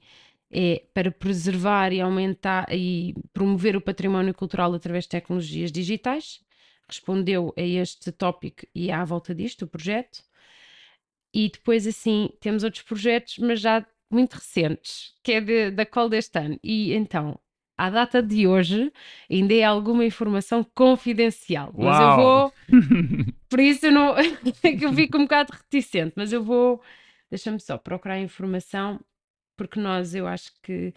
[0.50, 6.42] é para preservar e aumentar e promover o património cultural através de tecnologias digitais.
[6.86, 10.22] Respondeu a este tópico e à volta disto, o projeto.
[11.34, 16.08] E depois, assim, temos outros projetos, mas já muito recentes, que é de, da qual
[16.08, 16.58] deste ano.
[16.62, 17.38] E então,
[17.76, 18.92] à data de hoje,
[19.30, 21.72] ainda é alguma informação confidencial.
[21.76, 21.84] Uau.
[21.84, 22.52] Mas eu vou.
[23.48, 24.14] Por isso eu não.
[24.78, 26.82] que eu fico um bocado reticente, mas eu vou.
[27.30, 29.00] Deixa-me só procurar informação,
[29.56, 30.92] porque nós, eu acho que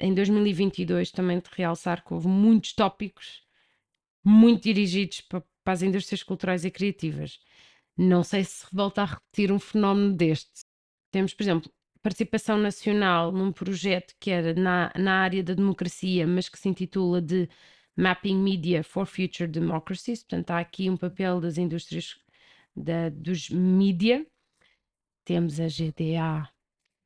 [0.00, 3.42] em 2022 também de realçar que houve muitos tópicos
[4.24, 7.38] muito dirigidos para, para as indústrias culturais e criativas.
[7.96, 10.64] Não sei se volta a repetir um fenómeno deste.
[11.10, 11.70] Temos, por exemplo,
[12.02, 17.22] participação nacional num projeto que era na, na área da democracia, mas que se intitula
[17.22, 17.48] de
[17.96, 20.22] Mapping Media for Future Democracies.
[20.22, 22.16] Portanto, há aqui um papel das indústrias
[22.76, 24.26] da, dos mídia.
[25.24, 26.48] Temos a GDA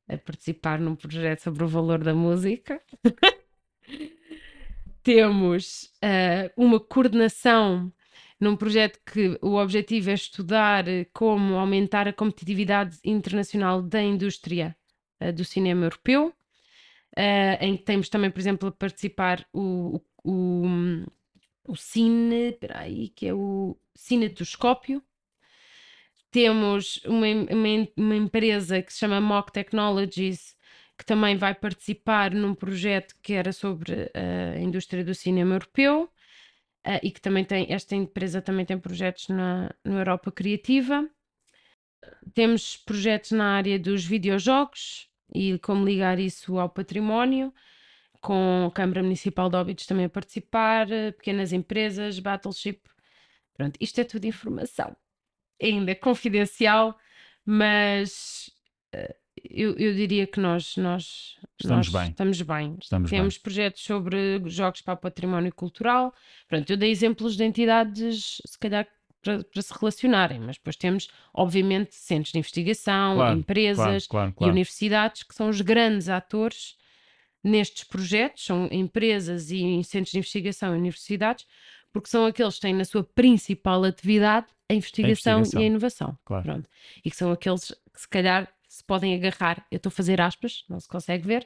[0.09, 2.81] a participar num projeto sobre o valor da música.
[5.03, 7.93] Temos uh, uma coordenação
[8.39, 14.75] num projeto que o objetivo é estudar como aumentar a competitividade internacional da indústria
[15.21, 20.31] uh, do cinema europeu, uh, em que temos também, por exemplo, a participar o, o,
[20.31, 20.63] o,
[21.67, 25.03] o Cine, aí, que é o Cinetoscópio.
[26.31, 30.55] Temos uma, uma, uma empresa que se chama Mock Technologies,
[30.97, 36.09] que também vai participar num projeto que era sobre a indústria do cinema europeu
[36.87, 41.09] uh, e que também tem, esta empresa também tem projetos na, na Europa Criativa.
[42.33, 47.53] Temos projetos na área dos videojogos, e como ligar isso ao património,
[48.21, 50.87] com a Câmara Municipal de Óbidos também a participar,
[51.17, 52.81] pequenas empresas, Battleship.
[53.53, 54.95] Pronto, isto é tudo informação.
[55.61, 56.97] Ainda confidencial,
[57.45, 58.49] mas
[58.95, 59.18] uh,
[59.49, 62.09] eu, eu, diria que nós, nós, estamos, nós bem.
[62.11, 62.77] estamos bem.
[62.81, 63.41] Estamos Temos bem.
[63.41, 66.13] projetos sobre jogos para o património cultural.
[66.47, 68.87] Pronto, eu dei exemplos de entidades, se calhar
[69.21, 74.49] para, para, se relacionarem, mas depois temos, obviamente, centros de investigação, claro, empresas claro, claro,
[74.49, 76.77] e universidades que são os grandes atores
[77.43, 81.45] nestes projetos, são empresas e centros de investigação e universidades,
[81.91, 85.61] porque são aqueles que têm na sua principal atividade a investigação, a investigação.
[85.61, 86.17] e a inovação.
[86.25, 86.69] Pronto.
[87.03, 90.63] E que são aqueles que se calhar se podem agarrar, eu estou a fazer aspas,
[90.69, 91.41] não se consegue ver,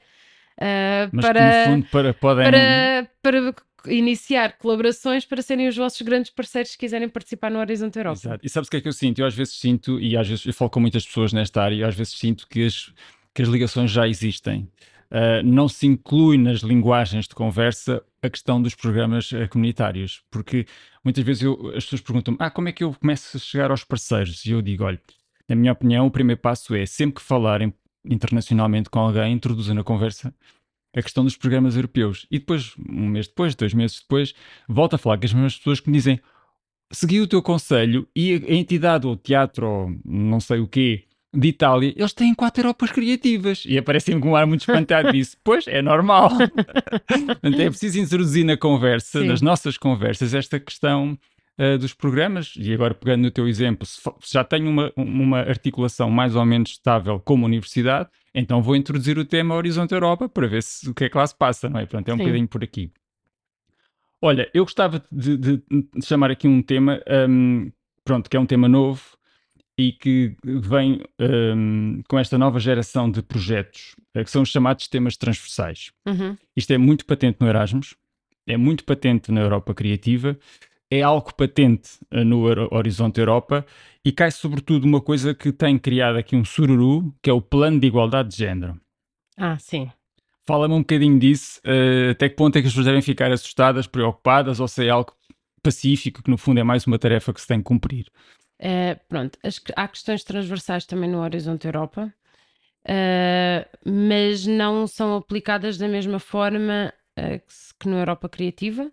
[0.58, 2.52] uh, Mas para, que no fundo para, podem...
[2.52, 3.56] para, para
[3.88, 8.20] iniciar colaborações para serem os vossos grandes parceiros se quiserem participar no Horizonte Europa.
[8.20, 8.46] Exato.
[8.46, 9.20] E sabes o que é que eu sinto?
[9.20, 11.84] Eu às vezes sinto, e às vezes eu falo com muitas pessoas nesta área, e
[11.84, 12.94] às vezes sinto que as,
[13.34, 14.70] que as ligações já existem.
[15.10, 20.66] Uh, não se inclui nas linguagens de conversa a questão dos programas uh, comunitários, porque
[21.04, 23.84] muitas vezes eu, as pessoas perguntam-me ah, como é que eu começo a chegar aos
[23.84, 24.44] parceiros?
[24.44, 25.00] E eu digo, olha,
[25.50, 27.74] na minha opinião, o primeiro passo é sempre que falarem
[28.06, 30.34] internacionalmente com alguém, introduzir na conversa
[30.96, 32.28] a questão dos programas europeus.
[32.30, 34.34] E depois, um mês depois, dois meses depois,
[34.68, 36.20] volta a falar com as mesmas pessoas que me dizem
[36.92, 41.48] segui o teu conselho e a entidade ou teatro ou não sei o quê de
[41.48, 43.64] Itália, eles têm quatro Europas criativas.
[43.66, 45.36] E aparecem com um ar muito espantado disso.
[45.44, 46.30] Pois, é normal.
[47.10, 49.28] Portanto, é preciso introduzir na conversa, Sim.
[49.28, 51.18] nas nossas conversas, esta questão
[51.60, 52.54] uh, dos programas.
[52.58, 56.46] E agora, pegando no teu exemplo, se, se já tenho uma, uma articulação mais ou
[56.46, 60.94] menos estável como universidade, então vou introduzir o tema Horizonte Europa para ver se, o
[60.94, 61.86] que é que lá se passa, não é?
[61.86, 62.24] Portanto, é um Sim.
[62.24, 62.92] bocadinho por aqui.
[64.22, 67.70] Olha, eu gostava de, de- de chamar aqui um tema, um,
[68.06, 69.02] pronto, que é um tema novo
[69.78, 74.88] e que vem um, com esta nova geração de projetos, eh, que são os chamados
[74.88, 75.92] temas transversais.
[76.06, 76.38] Uhum.
[76.56, 77.96] Isto é muito patente no Erasmus,
[78.48, 80.38] é muito patente na Europa Criativa,
[80.94, 83.66] é algo patente eh, no Horizonte Europa
[84.06, 87.80] e cai sobretudo uma coisa que tem criado aqui um sururu, que é o Plano
[87.80, 88.80] de Igualdade de Género.
[89.38, 89.90] Ah, sim.
[90.46, 93.88] Fala-me um bocadinho disso, eh, até que ponto é que as pessoas devem ficar assustadas,
[93.88, 95.14] preocupadas, ou se é algo
[95.64, 98.12] pacífico, que no fundo é mais uma tarefa que se tem que cumprir.
[98.60, 102.14] Eh, pronto, as há questões transversais também no Horizonte Europa,
[102.86, 107.42] eh, mas não são aplicadas da mesma forma que,
[107.80, 108.92] que no Europa Criativa,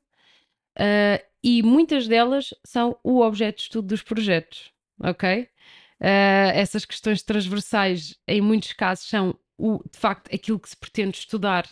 [1.42, 5.48] e muitas delas são o objeto de estudo dos projetos, ok?
[6.00, 11.18] Eh, essas questões transversais, em muitos casos, são o, de facto aquilo que se pretende
[11.18, 11.68] estudar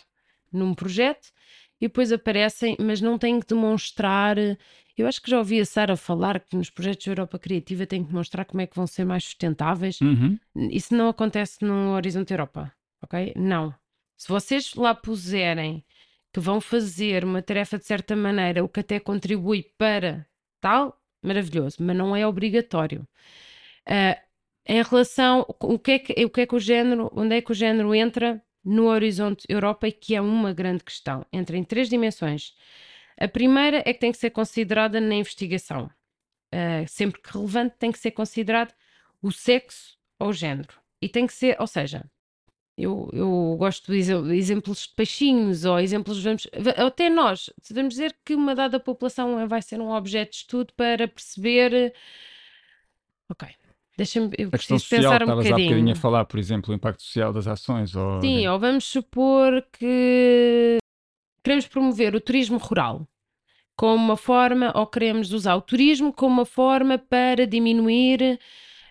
[0.51, 1.29] num projeto,
[1.81, 4.37] e depois aparecem, mas não têm que demonstrar.
[4.97, 8.03] Eu acho que já ouvi a Sara falar que nos projetos da Europa Criativa têm
[8.03, 9.99] que demonstrar como é que vão ser mais sustentáveis.
[10.01, 10.37] Uhum.
[10.69, 13.33] Isso não acontece no Horizonte Europa, ok?
[13.35, 13.73] Não.
[14.17, 15.85] Se vocês lá puserem
[16.33, 20.25] que vão fazer uma tarefa de certa maneira, o que até contribui para
[20.61, 23.07] tal, maravilhoso, mas não é obrigatório.
[23.85, 24.19] Ah,
[24.65, 27.51] em relação, o que, é que, o que é que o género, onde é que
[27.51, 31.25] o género entra no Horizonte Europa e que é uma grande questão.
[31.33, 32.53] Entra em três dimensões.
[33.17, 35.89] A primeira é que tem que ser considerada na investigação.
[36.51, 38.73] Ah, sempre que relevante, tem que ser considerado
[39.21, 40.73] o sexo ou o género.
[41.01, 42.05] E tem que ser, ou seja,
[42.79, 47.93] eu, eu gosto de exe- exemplos de peixinhos ou exemplos, vamos, va- até nós, devemos
[47.93, 51.93] dizer que uma dada população vai ser um objeto de estudo para perceber.
[53.29, 53.47] Ok,
[53.97, 55.91] deixa-me, eu A preciso social, pensar um estavas há bocadinho bocadinho.
[55.93, 57.95] a falar, por exemplo, o impacto social das ações.
[57.95, 58.21] Ou...
[58.21, 60.77] Sim, ou vamos supor que
[61.43, 63.07] queremos promover o turismo rural
[63.75, 68.37] como uma forma, ou queremos usar o turismo como uma forma para diminuir,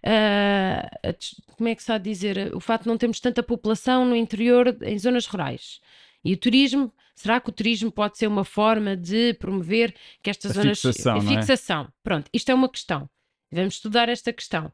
[0.04, 3.42] ah, des- como é que se há de dizer, o facto de não termos tanta
[3.42, 5.80] população no interior, em zonas rurais.
[6.24, 10.52] E o turismo, será que o turismo pode ser uma forma de promover que estas
[10.52, 10.80] A zonas...
[10.80, 11.26] fixação, a é?
[11.26, 11.88] fixação.
[12.02, 13.08] Pronto, isto é uma questão.
[13.50, 14.72] Vamos estudar esta questão.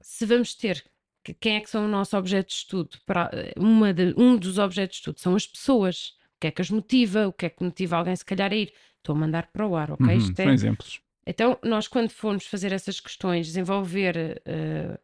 [0.00, 0.84] Se vamos ter
[1.24, 2.90] que- quem é que são o nosso objeto de estudo?
[3.04, 6.16] Para, uma de- um dos objetos de estudo são as pessoas.
[6.36, 7.26] O que é que as motiva?
[7.26, 8.72] O que é que motiva alguém, se calhar, a ir?
[8.98, 10.06] Estou a mandar para o ar, ok?
[10.06, 11.00] Uhum, Isto São é- exemplos.
[11.28, 14.98] Então, nós, quando formos fazer essas questões, desenvolver, eh,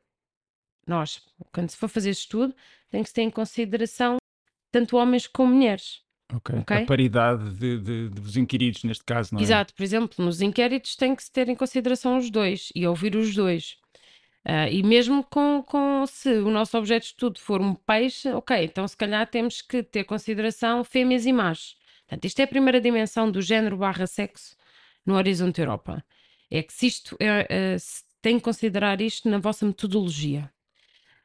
[0.87, 2.55] nós, quando se for fazer esse estudo,
[2.89, 4.17] tem que se ter em consideração
[4.73, 6.01] tanto homens como mulheres.
[6.33, 6.61] Ok.
[6.61, 6.77] Ok.
[6.79, 9.43] A paridade de, de- dos inquiridos, neste caso, não é?
[9.43, 13.15] Exato, por exemplo, nos inquéritos tem que se ter em consideração os dois e ouvir
[13.17, 13.77] os dois.
[14.47, 18.65] Ah, e mesmo com, com se o nosso objeto de estudo for um peixe, ok,
[18.65, 21.77] então se calhar temos que ter em consideração fêmeas e machos.
[22.07, 24.57] Portanto, isto é a primeira dimensão do género barra sexo
[25.05, 26.05] no Horizonte Europa.
[26.51, 30.51] É que se isto é, eh, se tem que considerar isto na vossa metodologia.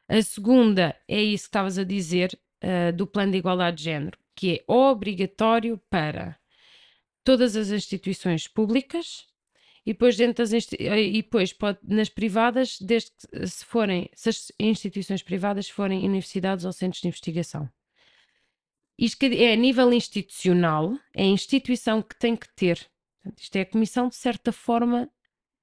[0.08, 4.18] A segunda é isso que estavas a dizer eh, do plano de igualdade de género,
[4.34, 6.38] que é obrigatório para
[7.24, 9.26] todas as instituições públicas
[9.86, 14.28] e depois dentro das eh, e depois pode, nas privadas, desde que se forem, se
[14.28, 17.70] as instituições privadas forem universidades ou centros de investigação.
[18.98, 22.86] Isto é a nível institucional, é a instituição que tem que ter.
[23.22, 25.08] Portanto, isto é a comissão, de certa forma,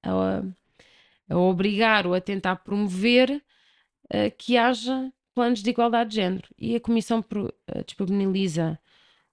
[0.02, 0.42] a,
[1.28, 3.42] a obrigar ou a tentar promover
[4.10, 6.48] eh, que haja planos de igualdade de género.
[6.58, 8.78] E a comissão pro- eh, disponibiliza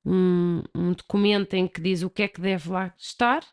[0.05, 3.43] um, um documento em que diz o que é que deve lá estar.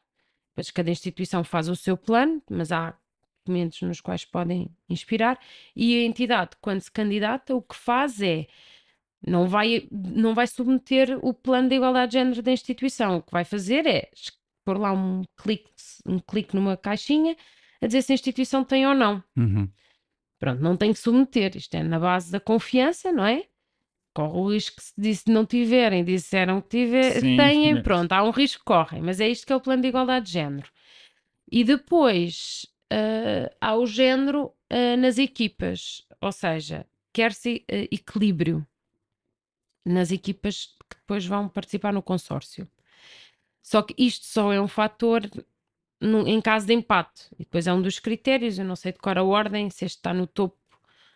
[0.51, 2.97] Depois cada instituição faz o seu plano, mas há
[3.45, 5.39] documentos nos quais podem inspirar.
[5.75, 8.47] E a entidade, quando se candidata, o que faz é
[9.27, 13.19] não vai, não vai submeter o plano de igualdade de género da instituição.
[13.19, 14.11] O que vai fazer é
[14.65, 15.73] pôr lá um clique,
[16.07, 17.37] um clique numa caixinha
[17.81, 19.23] a dizer se a instituição tem ou não.
[19.37, 19.69] Uhum.
[20.39, 21.57] Pronto, não tem que submeter.
[21.57, 23.45] Isto é na base da confiança, não é?
[24.15, 27.83] Corre o risco que se disse não tiverem, disseram que tiver, Sim, têm, sim.
[27.83, 30.27] pronto, há um risco que correm, mas é isto que é o plano de igualdade
[30.27, 30.69] de género.
[31.51, 38.67] E depois ah, há o género ah, nas equipas, ou seja, quer-se ah, equilíbrio
[39.85, 42.69] nas equipas que depois vão participar no consórcio.
[43.63, 45.23] Só que isto só é um fator
[46.01, 47.29] no- em caso de empate.
[47.39, 49.99] E depois é um dos critérios, eu não sei de qual a ordem, se este
[49.99, 50.59] está no topo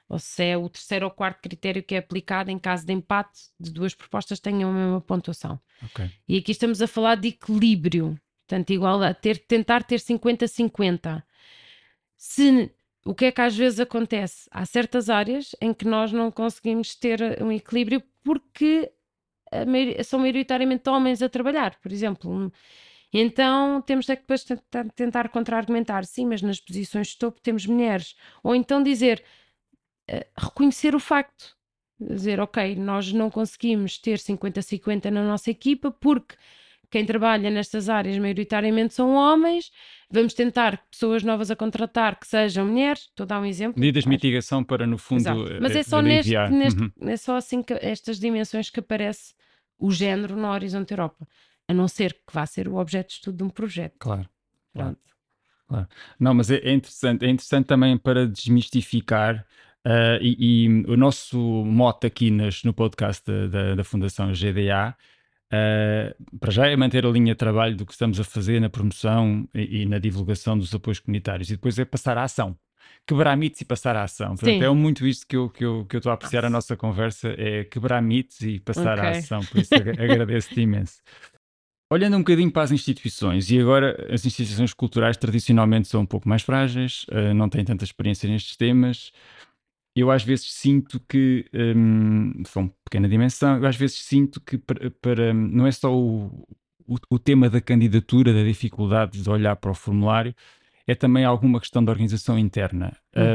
[0.09, 3.41] ou se é o terceiro ou quarto critério que é aplicado em caso de empate
[3.59, 5.61] de duas propostas tenham a mesma pontuação.
[5.83, 6.09] Ok.
[6.29, 8.17] E aqui estamos a falar de equilíbrio,
[8.47, 11.25] portanto, igual a ter, tentar ter 50-50.
[12.17, 12.71] Se
[13.05, 14.49] o que é que às vezes acontece?
[14.53, 18.93] Há certas áreas em que nós não conseguimos ter um equilíbrio porque
[19.67, 22.53] maioria- são maioritariamente homens a trabalhar, por exemplo.
[23.13, 27.67] Então temos é que depois tentar, tentar contra-argumentar, sim, mas nas posições de topo temos
[27.67, 28.17] mulheres.
[28.43, 29.25] Ou então dizer,
[30.09, 31.57] eh, reconhecer o facto,
[32.01, 36.37] dizer, ok, nós não conseguimos ter 50-50 na nossa equipa porque
[36.97, 39.71] quem trabalha nestas áreas maioritariamente são homens,
[40.11, 43.79] vamos tentar pessoas novas a contratar que sejam mulheres, estou a dar um exemplo.
[43.79, 45.59] Medidas de mitigação para, no fundo, Exato.
[45.61, 46.91] Mas eh, é só, neste, neste- Uhum.
[47.03, 49.35] é só assim que estas dimensões que aparece
[49.79, 51.29] o género no Horizonte Europa.
[51.69, 53.97] A não ser que vá ser o objeto de estudo de um projeto.
[53.99, 54.27] Claro.
[54.73, 54.97] Claro.
[55.69, 55.89] Pronto.
[56.19, 59.45] Não, mas é, é interessante, é interessante também para desmistificar
[59.85, 64.97] ah, e, e o nosso mote aqui nas- no podcast da, da- da Fundação GDA
[65.53, 68.69] ah, para já é manter a linha de trabalho do que estamos a fazer na
[68.69, 72.57] promoção e, e na divulgação dos apoios comunitários e depois é passar à ação.
[73.07, 74.37] Quebrar mitos e passar à ação.
[74.37, 76.77] Portanto, é muito isto que eu que eu que eu estou a apreciar a nossa
[76.77, 79.19] conversa, é quebrar mitos e passar à Ok.
[79.19, 79.45] ação.
[79.45, 81.01] Por isso ag- agradeço-te imenso.
[81.93, 86.29] Olhando um bocadinho para as instituições, e agora as instituições culturais tradicionalmente são um pouco
[86.29, 89.13] mais frágeis, eh, não têm tanta experiência nestes temas.
[89.97, 94.91] Eu às vezes sinto que, hum, são pequena dimensão, eu às vezes sinto que para,
[94.91, 96.47] para- não é só o,
[96.87, 100.35] o, o tema da candidatura, da dificuldade de olhar para o formulário,
[100.87, 102.95] é também alguma questão de organização interna.
[103.17, 103.35] Uhum.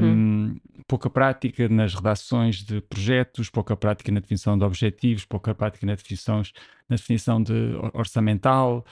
[0.54, 5.86] Hum, pouca prática nas redações de projetos, pouca prática na definição de objetivos, pouca prática
[5.86, 6.44] na definição,
[6.88, 8.86] na definição de or- orçamental.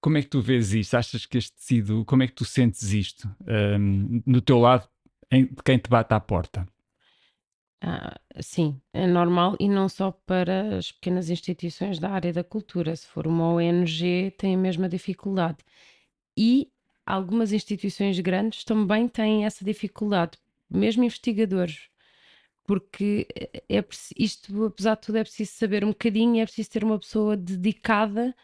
[0.00, 0.94] Como é que tu vês isto?
[0.94, 3.28] Achas que este tecido, como é que tu sentes isto
[3.80, 4.86] hum, no teu lado,
[5.32, 6.68] em- de quem te bate à porta?
[7.86, 12.96] Ah, sim, é normal e não só para as pequenas instituições da área da cultura.
[12.96, 15.58] Se for uma ONG, tem a mesma dificuldade.
[16.36, 16.70] E
[17.06, 20.38] algumas instituições grandes também têm essa dificuldade,
[20.70, 21.88] mesmo investigadores.
[22.66, 26.70] Porque é, é preci- isto, apesar de tudo, é preciso saber um bocadinho, é preciso
[26.70, 28.34] ter uma pessoa dedicada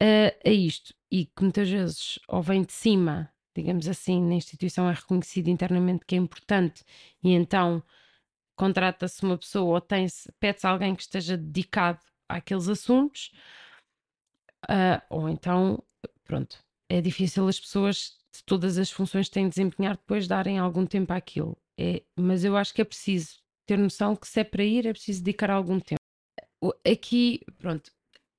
[0.00, 0.94] a, a isto.
[1.10, 6.04] E que muitas vezes ou vem de cima, digamos assim, na instituição é reconhecido internamente
[6.06, 6.84] que é importante,
[7.22, 7.82] e então
[8.56, 13.32] contrata-se uma pessoa ou tem-se, pede-se alguém que esteja dedicado àqueles assuntos,
[14.68, 15.82] ah, ou então,
[16.24, 20.58] pronto, é difícil as pessoas de todas as funções que têm de desempenhar depois darem
[20.58, 21.56] algum tempo àquilo.
[21.78, 24.92] É, mas eu acho que é preciso ter noção que se é para ir é
[24.92, 26.00] preciso dedicar algum tempo.
[26.90, 27.90] Aqui, pronto,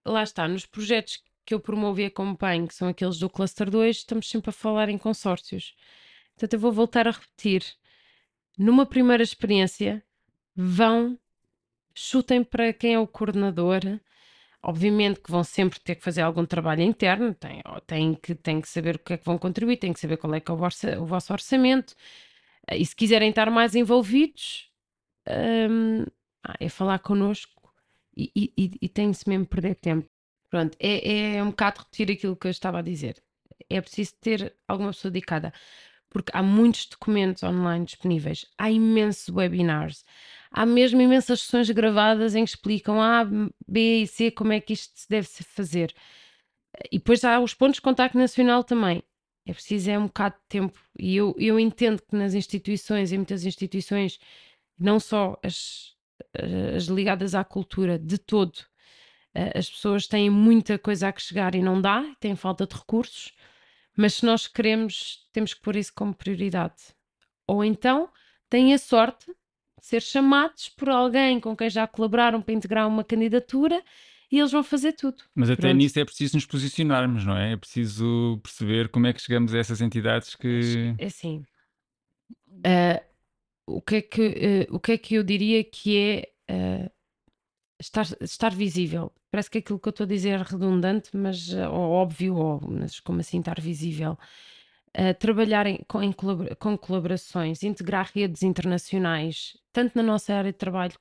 [0.05, 3.97] lá está, nos projetos que eu promovo e acompanho, que são aqueles do Cluster 2,
[3.97, 5.75] estamos sempre a falar em consórcios.
[6.33, 7.63] Portanto, eu vou voltar a repetir.
[8.57, 10.03] Numa primeira experiência,
[10.55, 11.17] vão,
[11.95, 13.81] chutem para quem é o coordenador.
[14.63, 18.69] Obviamente que vão sempre ter que fazer algum trabalho interno, têm, têm que, têm que
[18.69, 20.59] saber o que é que vão contribuir, têm que saber qual é que é o,
[20.61, 21.95] orça- o vosso orçamento.
[22.67, 24.71] Eh, E se quiserem estar mais envolvidos,
[25.69, 26.05] hum,
[26.43, 27.73] ah, é falar connosco
[28.17, 30.09] e, e, e- e tem-se mesmo perder tempo.
[30.49, 33.21] Pronto, é, é um bocado repetir aquilo que eu estava a dizer.
[33.69, 35.53] É preciso ter alguma pessoa dedicada,
[36.09, 40.05] porque há muitos documentos online disponíveis, há imensos webinars,
[40.51, 43.25] há mesmo imensas sessões gravadas em que explicam A,
[43.67, 45.93] B e C como é que isto se deve fazer.
[46.91, 49.03] E depois há os pontos de contacto nacional também.
[49.45, 50.79] É preciso é um bocado de tempo.
[50.97, 54.19] E eu, eu entendo que nas instituições, em muitas instituições,
[54.77, 55.95] não só as,
[56.75, 58.59] as ligadas à cultura, de todo,
[59.35, 62.75] eh, as pessoas têm muita coisa a que chegar e não dá, têm falta de
[62.75, 63.33] recursos,
[63.95, 66.75] mas se nós queremos, temos que pôr isso como prioridade.
[67.47, 68.09] Ou então
[68.49, 73.03] têm a sorte de ser chamados por alguém com quem já colaboraram para integrar uma
[73.03, 73.83] candidatura
[74.31, 75.23] e eles vão fazer tudo.
[75.35, 75.77] Mas até Pronto.
[75.77, 77.53] nisso é preciso nos posicionarmos, não é?
[77.53, 80.93] É preciso perceber como é que chegamos a essas entidades que.
[80.97, 81.43] É assim.
[82.65, 83.03] eh,
[83.67, 86.91] o, que é que, eh, o que é que eu diria que é eh,
[87.79, 89.11] estar, estar visível?
[89.31, 92.61] Parece que aquilo que eu estou a dizer é redundante, mas eh, ou óbvio, ou,
[92.69, 94.17] mas como assim estar visível?
[94.93, 100.51] Eh, trabalhar em- com, em colabora- com colaborações, integrar redes internacionais, tanto na nossa área
[100.51, 100.95] de trabalho,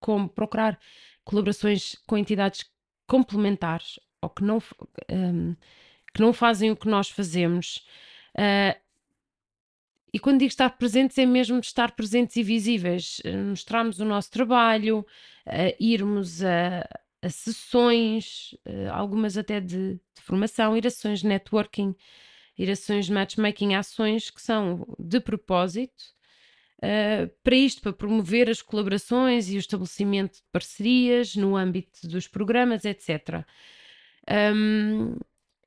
[0.00, 0.78] como procurar
[1.24, 2.64] colaborações com entidades
[3.06, 4.74] complementares ou que não, f-
[5.08, 5.54] ehm,
[6.14, 7.86] que não fazem o que nós fazemos.
[8.36, 8.78] Eh,
[10.12, 14.30] e quando digo estar presentes, é mesmo estar presentes e visíveis, eh, mostrarmos o nosso
[14.30, 15.06] trabalho,
[15.46, 16.88] eh, irmos a,
[17.22, 21.94] a sessões, eh, algumas até de, de formação, ir a sessões de networking,
[22.56, 26.02] ir a sessões de matchmaking, ações que são de propósito,
[26.78, 32.26] uh, para isto, para promover as colaborações e o estabelecimento de parcerias no âmbito dos
[32.26, 33.44] programas, etc.
[34.30, 35.16] Um,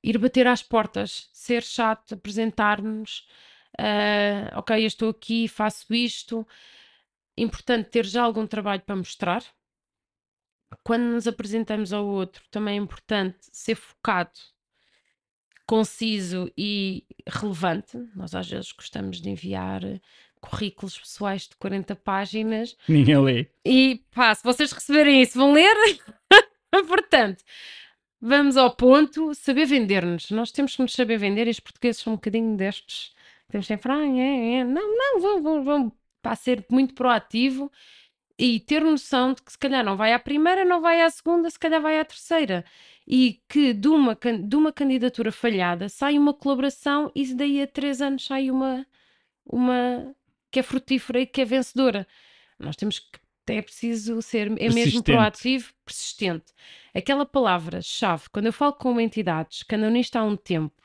[0.03, 3.25] ir bater às portas, ser chato, apresentar-nos,
[3.79, 6.47] uh, ok, eu estou aqui, faço isto.
[7.37, 9.43] Importante ter já algum trabalho para mostrar.
[10.83, 14.39] Quando nos apresentamos ao outro, também é importante ser focado,
[15.65, 17.97] conciso e relevante.
[18.15, 19.81] Nós às vezes gostamos de enviar
[20.41, 22.75] currículos pessoais de 40 páginas.
[22.87, 23.47] Ninguém lê.
[23.63, 25.75] E pá, se vocês receberem isso, vão ler?
[26.87, 27.43] Portanto,
[28.19, 30.31] vamos ao ponto, saber vender-nos.
[30.31, 33.13] Nós temos que nos saber vender e os portugueses são um bocadinho destes.
[33.51, 34.63] Temos sempre, ah, é, é.
[34.63, 35.91] não, não, vão, vão, vão,
[36.21, 37.69] para ser muito proativo
[38.39, 41.49] e ter noção de que se calhar não vai à primeira, não vai à segunda,
[41.49, 42.63] se calhar vai à terceira.
[43.05, 48.01] E que de uma, de uma candidatura falhada sai uma colaboração e daí a três
[48.01, 48.87] anos sai uma,
[49.45, 50.15] uma
[50.49, 52.07] que é frutífera e que é vencedora.
[52.57, 56.53] Nós temos que é preciso ser é mesmo proativo, persistente.
[56.95, 60.81] Aquela palavra-chave, quando eu falo com entidades que andam nisto há um tempo,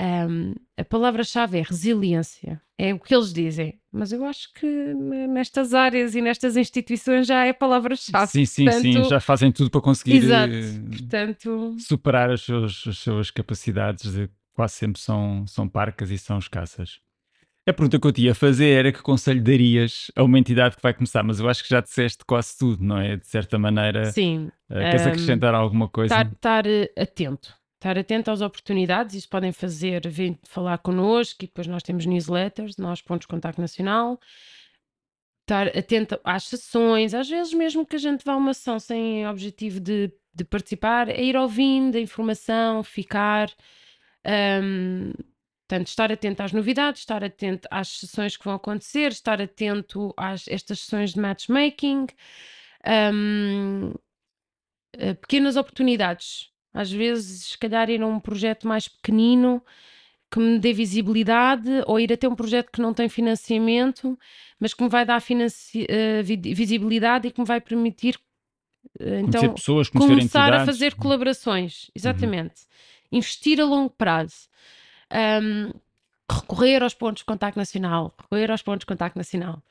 [0.00, 2.60] um, a palavra-chave é resiliência.
[2.78, 3.78] É o que eles dizem.
[3.92, 8.26] Mas eu acho que nestas áreas e nestas instituições já é palavra-chave.
[8.26, 9.04] Sim, sim, Portanto, sim.
[9.04, 10.52] Já fazem tudo para conseguir Exato.
[10.90, 11.76] Portanto...
[11.78, 17.00] superar as suas, as suas capacidades de quase sempre são, são parcas e são escassas.
[17.64, 20.82] A pergunta que eu te ia fazer era que conselho darias a uma entidade que
[20.82, 23.16] vai começar, mas eu acho que já disseste quase tudo, não é?
[23.16, 24.06] De certa maneira.
[24.06, 24.50] Sim.
[24.68, 26.12] Uh, queres um, acrescentar alguma coisa?
[26.12, 26.64] Estar, estar
[27.00, 32.06] atento estar atento às oportunidades, isso podem fazer, vir falar connosco e depois nós temos
[32.06, 34.20] newsletters, nós pontos de contacto nacional,
[35.40, 39.26] estar atento às sessões, às vezes mesmo que a gente vá a uma sessão sem
[39.26, 43.50] objetivo de, de participar, é ir ouvindo a informação, ficar,
[44.62, 45.12] um,
[45.66, 50.46] portanto, estar atento às novidades, estar atento às sessões que vão acontecer, estar atento às
[50.46, 52.06] estas sessões de matchmaking,
[52.86, 53.92] um,
[55.20, 59.62] pequenas oportunidades, às vezes, se calhar, ir a um projeto mais pequenino
[60.30, 64.18] que me dê visibilidade ou ir até um projeto que não tem financiamento,
[64.58, 68.18] mas que me vai dar financi uh, visibilidade e que me vai permitir
[68.98, 71.84] uh, então pessoas, começar a fazer colaborações.
[71.84, 71.90] Uhum.
[71.96, 72.62] Exatamente.
[72.62, 73.18] Uhum.
[73.18, 74.48] Investir a longo prazo.
[75.12, 75.70] Um,
[76.30, 79.62] recorrer aos pontos de contacto nacional, recorrer aos pontos de contacto nacional.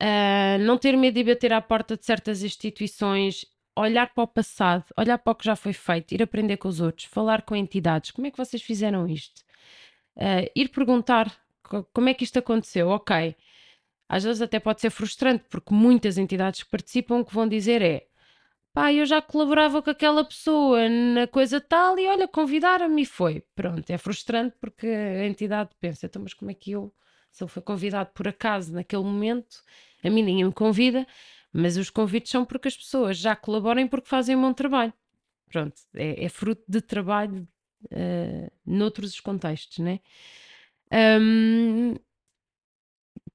[0.00, 3.44] Uh, não ter medo de bater à porta de certas instituições
[3.76, 6.80] olhar para o passado, olhar para o que já foi feito, ir aprender com os
[6.80, 9.42] outros, falar com entidades, como é que vocês fizeram isto?
[10.16, 11.34] Uh, ir perguntar
[11.92, 13.34] como é que isto aconteceu, ok.
[14.08, 18.06] Às vezes até pode ser frustrante, porque muitas entidades que participam que vão dizer é
[18.74, 23.42] pá, eu já colaborava com aquela pessoa na coisa tal e olha, convidaram-me e foi.
[23.54, 26.92] Pronto, é frustrante porque a entidade pensa, então, mas como é que eu,
[27.30, 29.62] se ele foi convidado por acaso naquele momento,
[30.02, 31.06] a mim ninguém me convida,
[31.54, 34.92] mas os convites são porque as pessoas já colaboram porque fazem um bom trabalho.
[35.48, 37.46] Pronto, é, é fruto de trabalho
[37.84, 40.00] uh, noutros contextos, né?
[40.92, 42.00] Um, o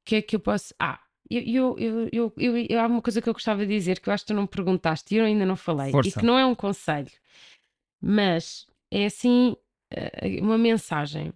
[0.03, 0.74] que é que eu posso.
[0.78, 0.99] Ah,
[1.30, 4.13] eu, eu, eu, eu, eu, há uma coisa que eu gostava de dizer que eu
[4.13, 6.09] acho que tu não perguntaste e eu ainda não falei, Força.
[6.09, 7.11] e que não é um conselho,
[8.01, 9.55] mas é assim
[9.93, 11.32] uh, uma mensagem.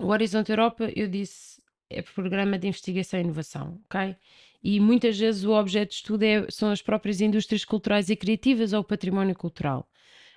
[0.00, 4.16] O Horizonte Europa, eu disse, é programa de investigação e inovação, ok?
[4.62, 8.72] E muitas vezes o objeto de estudo é, são as próprias indústrias culturais e criativas
[8.72, 9.88] ou o património cultural.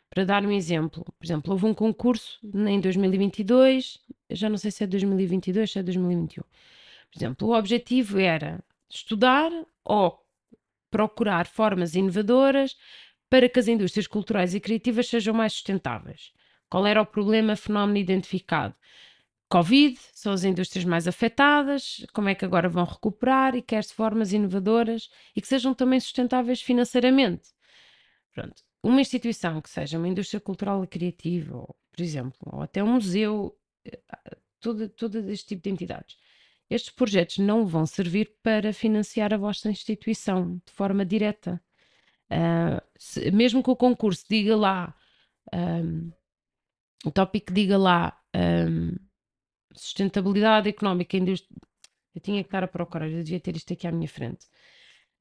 [0.10, 4.00] Para dar um exemplo, por exemplo, houve um concurso em 2022,
[4.32, 6.44] já não sei se é 2022, se é 2021.
[6.44, 9.52] Por exemplo, o objetivo era estudar
[9.84, 10.20] ou
[10.90, 12.78] procurar formas inovadoras
[13.30, 16.32] para que as indústrias culturais e criativas sejam mais sustentáveis.
[16.70, 18.76] Qual era o problema, fenómeno identificado?
[19.56, 24.34] Covid, são as indústrias mais afetadas, como é que agora vão recuperar e quer-se formas
[24.34, 27.52] inovadoras e que sejam também sustentáveis financeiramente.
[28.34, 28.62] Pronto.
[28.84, 32.96] Uma instituição que seja uma indústria cultural e criativa, ou, por exemplo, ou até um
[32.96, 33.98] museu, eh,
[34.60, 36.18] todo, todo este tipo de entidades,
[36.70, 41.64] estes projetos não vão servir para financiar a vossa instituição de forma direta.
[42.30, 44.94] Uh, se, mesmo que o concurso diga lá,
[45.54, 46.12] um,
[47.06, 48.98] o tópico diga lá um,
[49.76, 51.56] sustentabilidade económica, indústria.
[52.14, 54.46] Eu tinha que estar a procurar, eu devia ter isto aqui à minha frente.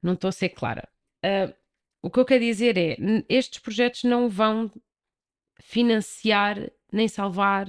[0.01, 0.87] Não estou a ser clara.
[1.23, 1.53] Uh,
[2.01, 2.95] o que eu quero dizer é:
[3.27, 4.71] estes projetos não vão
[5.59, 6.57] financiar
[6.91, 7.67] nem salvar.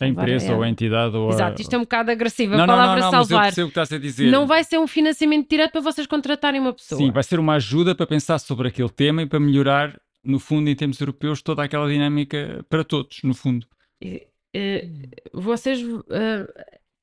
[0.00, 0.54] A empresa é...
[0.54, 2.54] ou a entidade ou Exato, isto é um bocado agressivo.
[2.54, 3.52] A não, palavra não, não, salvar.
[3.52, 4.30] A.
[4.30, 7.00] Não vai ser um financiamento direto para vocês contratarem uma pessoa.
[7.00, 10.68] Sim, vai ser uma ajuda para pensar sobre aquele tema e para melhorar, no fundo,
[10.68, 13.66] em termos europeus, toda aquela dinâmica para todos, no fundo.
[15.32, 16.04] Vocês uh,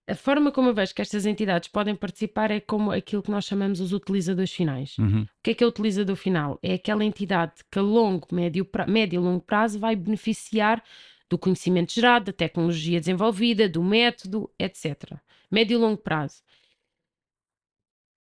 [0.08, 3.46] a forma como eu vejo que estas entidades podem participar é como aquilo que nós
[3.46, 4.98] chamamos os utilizadores finais.
[4.98, 5.24] Uhum.
[5.24, 6.60] O que é que é o utilizador final?
[6.62, 10.84] É aquela entidade que a longo, médio, pra, médio e longo prazo vai beneficiar
[11.28, 15.14] do conhecimento gerado, da tecnologia desenvolvida, do método, etc.
[15.50, 16.44] Médio e longo prazo.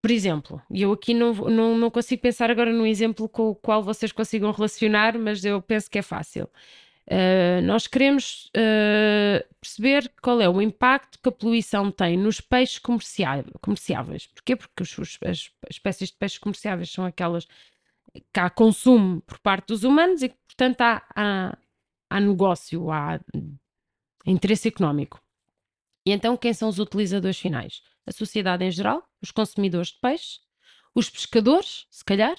[0.03, 3.55] Por exemplo, e eu aqui não, não, não consigo pensar agora num exemplo com o
[3.55, 6.47] qual vocês consigam relacionar, mas eu penso que é fácil.
[7.11, 12.79] Uh, nós queremos uh, perceber qual é o impacto que a poluição tem nos peixes
[12.79, 14.27] comerciáveis.
[14.27, 14.55] Porquê?
[14.55, 17.45] Porque os, os, as espécies de peixes comerciáveis são aquelas
[18.33, 21.57] que há consumo por parte dos humanos e que, portanto, há, há,
[22.09, 23.19] há negócio, há
[24.25, 25.21] interesse económico.
[26.05, 27.81] E então, quem são os utilizadores finais?
[28.05, 30.39] A sociedade em geral, os consumidores de peixe,
[30.95, 32.37] os pescadores, se calhar,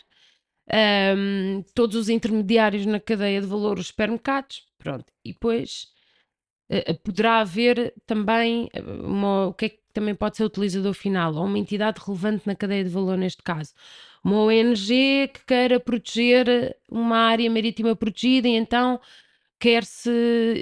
[0.71, 5.07] um, todos os intermediários na cadeia de valor, os supermercados, pronto.
[5.25, 5.89] E depois
[6.71, 10.95] uh, poderá haver também eh, uma, o que é que também pode ser o utilizador
[10.95, 13.75] final, ou uma entidade relevante na cadeia de valor neste caso.
[14.25, 19.01] Uma ONG que queira proteger uma área marítima protegida e então
[19.59, 20.11] quer-se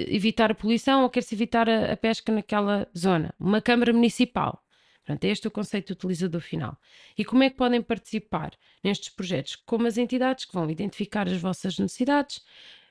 [0.09, 3.33] evitar a poluição ou quer-se evitar a, a pesca naquela zona.
[3.39, 4.61] Uma Câmara Municipal
[5.05, 6.77] Portanto, este é o conceito de utilizador final.
[7.17, 9.55] E como é que podem participar nestes projetos?
[9.55, 12.41] Como as entidades que vão identificar as vossas necessidades,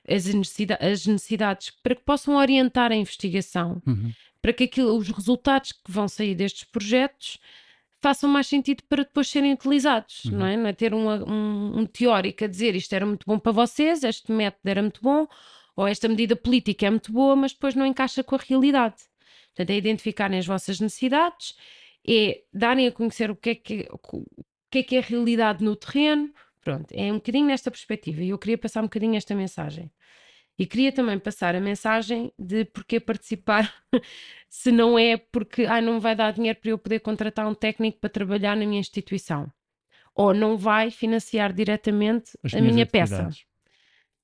[0.07, 4.11] as, necessidades, as necessidades para que possam orientar a investigação, uhum.
[4.41, 7.39] para que aquilo, os resultados que vão sair destes projetos
[8.01, 10.39] façam mais sentido para depois serem utilizados, uhum.
[10.39, 10.57] não é?
[10.57, 14.03] Não é ter um, um, um teórico a dizer isto era muito bom para vocês,
[14.03, 15.27] este método era muito bom,
[15.75, 18.95] ou esta medida política é muito boa, mas depois não encaixa com a realidade.
[19.49, 21.55] Portanto, é identificarem as vossas necessidades
[22.07, 24.25] é darem a conhecer o que é que, o
[24.69, 26.33] que é, que é a realidade no terreno.
[26.61, 29.91] Pronto, é um bocadinho nesta perspectiva e eu queria passar um bocadinho esta mensagem.
[30.57, 33.73] E queria também passar a mensagem de porque participar
[34.47, 37.99] se não é porque ah, não vai dar dinheiro para eu poder contratar um técnico
[37.99, 39.51] para trabalhar na minha instituição.
[40.13, 43.29] Ou não vai financiar diretamente as a minha peça.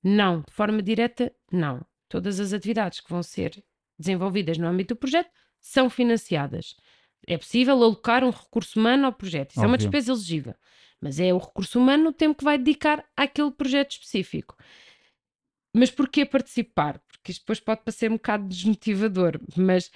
[0.04, 1.84] Não, de forma direta, não.
[2.08, 3.64] Todas as atividades que vão ser
[3.98, 6.76] desenvolvidas no âmbito do projeto são financiadas.
[7.28, 9.52] É possível alocar um recurso humano ao projeto.
[9.52, 9.68] Isso Óbvio.
[9.68, 10.56] é uma despesa elegível.
[11.00, 14.56] Mas é o recurso humano no tempo que vai dedicar àquele projeto específico.
[15.74, 17.00] Mas porquê participar?
[17.08, 19.92] Porque isto depois pode parecer um bocado desmotivador, mas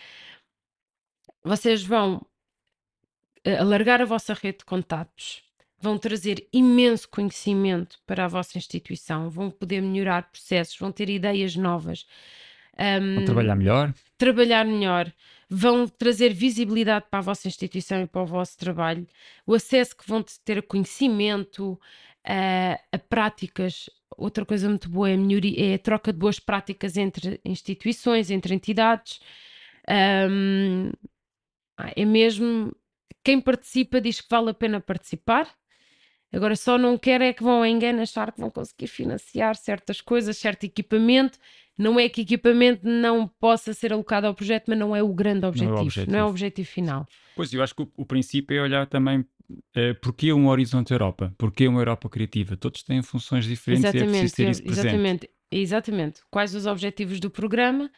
[1.44, 2.24] vocês vão
[3.44, 5.42] eh, alargar a vossa rede de contatos,
[5.80, 11.56] vão trazer imenso conhecimento para a vossa instituição, vão poder melhorar processos, vão ter ideias
[11.56, 12.06] novas.
[12.78, 13.94] Um, trabalhar melhor?
[14.18, 15.12] Trabalhar melhor
[15.54, 19.06] vão trazer visibilidade para a vossa instituição e para o vosso trabalho,
[19.46, 21.78] o acesso que vão ter a conhecimento,
[22.26, 23.90] a, a práticas.
[24.18, 28.32] Outra coisa muito boa é a, melhoria, é a troca de boas práticas entre instituições,
[28.32, 29.20] entre entidades.
[30.30, 30.92] Um,
[31.98, 32.74] é mesmo
[33.22, 35.54] quem participa diz que vale a pena participar.
[36.32, 40.00] Agora só não quer é que vão a engano achar que vão conseguir financiar certas
[40.00, 41.38] coisas, certo equipamento
[41.82, 45.46] não é que equipamento não possa ser alocado ao projeto, mas não é o grande
[45.46, 47.08] objetivo, não é o objetivo, não é o objetivo final.
[47.36, 51.34] Pois, eu acho que o, o princípio é olhar também uh, porquê um Horizonte Europa,
[51.38, 52.56] porquê uma Europa criativa.
[52.56, 54.86] Todos têm funções diferentes exatamente, e é preciso ter isso presente.
[54.86, 56.22] Exatamente, exatamente.
[56.30, 57.90] Quais os objetivos do programa,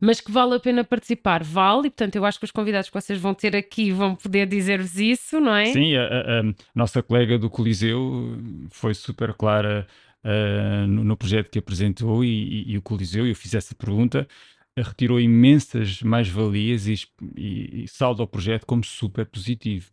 [0.00, 2.94] mas que vale a pena participar, vale, e portanto eu acho que os convidados que
[2.94, 5.66] vocês vão ter aqui vão poder dizer-vos isso, não é?
[5.72, 8.38] Sim, a, a, a nossa colega do Coliseu
[8.70, 9.88] foi super clara
[10.24, 14.26] uh, no, no, projeto que apresentou e, e, e, o Coliseu, eu fiz essa pergunta,
[14.78, 16.94] uh, retirou imensas mais-valias e,
[17.36, 19.90] e, e saldo ao projeto como super positivo.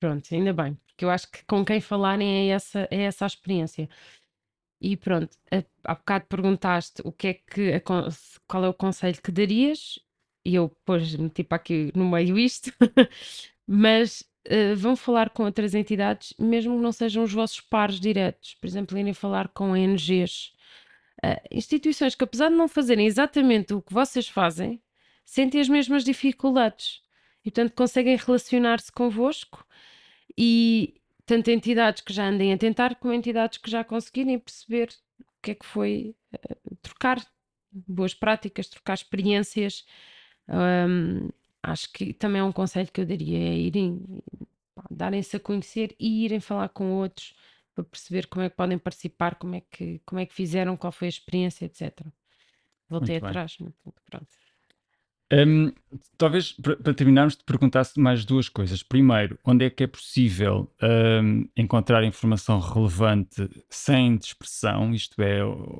[0.00, 3.28] Pronto, ainda bem, porque eu acho que com quem falarem é essa, é essa a
[3.28, 3.88] experiência.
[4.80, 5.36] E pronto,
[5.84, 7.80] há bocado perguntaste o que é que,
[8.46, 9.98] qual é o conselho que darias,
[10.42, 12.72] e eu depois meti para aqui no meio isto,
[13.66, 18.54] mas uh, vão falar com outras entidades, mesmo que não sejam os vossos pares diretos.
[18.54, 20.52] Por exemplo, irem falar com ONGs,
[21.22, 24.82] uh, eh, instituições que, apesar de não fazerem exatamente o que vocês fazem,
[25.24, 27.02] sentem as mesmas dificuldades
[27.44, 29.66] e, portanto, conseguem relacionar-se convosco
[30.36, 30.94] e
[31.26, 34.88] tanto entidades que já andem a tentar, como entidades que já conseguirem perceber
[35.20, 37.24] o que é que foi uh, trocar
[37.72, 39.84] boas práticas, trocar experiências.
[40.48, 41.28] Um,
[41.62, 44.02] acho que também é um conselho que eu daria, é irem,
[44.90, 47.34] darem-se a conhecer e irem falar com outros
[47.74, 50.92] para perceber como é que podem participar, como é que, como é que fizeram, qual
[50.92, 52.06] foi a experiência, etc.
[52.88, 53.56] Voltei Muito atrás,
[54.10, 54.49] pronto.
[55.32, 55.72] Um,
[56.18, 58.82] talvez para terminarmos, te perguntasse mais duas coisas.
[58.82, 64.92] Primeiro, onde é que é possível um, encontrar informação relevante sem dispersão?
[64.92, 65.38] Isto é,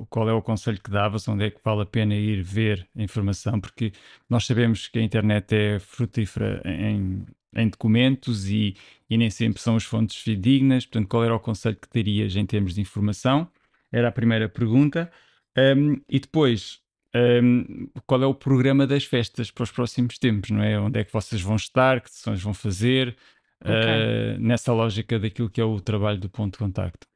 [0.09, 1.27] qual é o conselho que davas?
[1.27, 3.59] Onde é que vale a pena ir ver a informação?
[3.59, 3.91] Porque
[4.29, 8.75] nós sabemos que a internet é frutífera em, em documentos e,
[9.09, 10.85] e nem sempre são as fontes fidedignas.
[10.85, 13.49] Portanto, qual era o conselho que terias em termos de informação?
[13.91, 15.11] Era a primeira pergunta.
[15.57, 16.80] Um, e depois,
[17.15, 20.79] um, qual é o programa das festas para os próximos tempos, não é?
[20.79, 23.15] Onde é que vocês vão estar, que sessões vão fazer,
[23.61, 24.35] okay.
[24.35, 27.07] uh, nessa lógica daquilo que é o trabalho do ponto de contacto.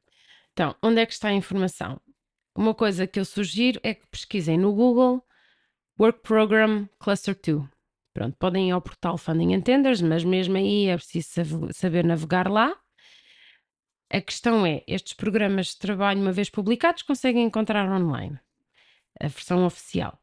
[0.52, 2.00] Então, onde é que está a informação?
[2.56, 5.24] Uma coisa que eu sugiro é que pesquisem no Google
[6.00, 7.68] Work Program Cluster 2.
[8.14, 12.74] Pronto, podem ir ao portal Funding Entenders, mas mesmo aí é preciso saber navegar lá.
[14.10, 18.40] A questão é, estes programas de trabalho, uma vez publicados, conseguem encontrar online
[19.20, 20.20] a versão oficial.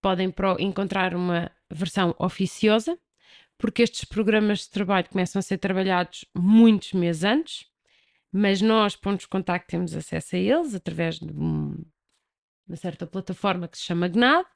[0.00, 2.98] Podem encontrar uma versão oficiosa,
[3.58, 7.66] porque estes programas de trabalho começam a ser trabalhados muitos meses antes,
[8.30, 11.74] mas nós, pontos de contacto, temos acesso a eles através de um,
[12.68, 14.46] uma certa plataforma que se chama GNAD.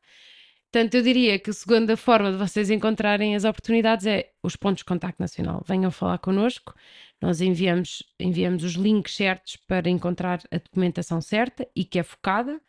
[0.70, 4.80] Portanto, eu diria que a segunda forma de vocês encontrarem as oportunidades é os pontos
[4.80, 5.64] de contacto nacional.
[5.66, 6.74] Venham falar connosco,
[7.20, 12.61] nós enviamos, enviamos os links certos para encontrar a documentação certa e que é focada.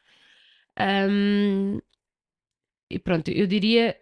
[0.79, 1.79] Um,
[2.89, 3.97] e pronto, eu diria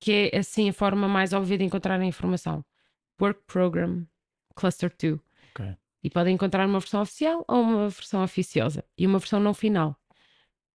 [0.00, 2.64] que é assim a forma mais óbvia de encontrar a informação.
[3.20, 4.06] Work Program
[4.56, 5.20] Cluster 2.
[5.50, 5.76] Okay.
[6.02, 9.96] E podem encontrar uma versão oficial ou uma versão oficiosa e uma versão não final.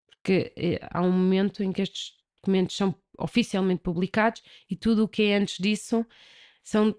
[0.10, 5.08] Porque eh, há um momento em que estes documentos são oficialmente publicados e tudo o
[5.08, 6.06] que é antes disso
[6.64, 6.96] são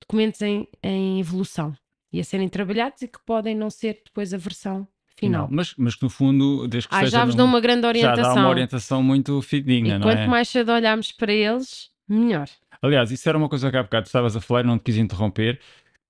[0.00, 1.74] documentos em, em evolução
[2.12, 4.86] e a serem trabalhados e que podem não ser depois a versão
[5.16, 5.48] final.
[5.50, 8.24] Mas, mas que no fundo, desde que ah, já vos dão uma grande orientação.
[8.24, 10.16] Já dá uma orientação muito fidedigna, e não é?
[10.16, 12.48] quanto mais cedo olharmos para eles, melhor.
[12.82, 14.96] Aliás, isso era uma coisa que há bocado estavas a falar e não te quis
[14.96, 15.58] interromper.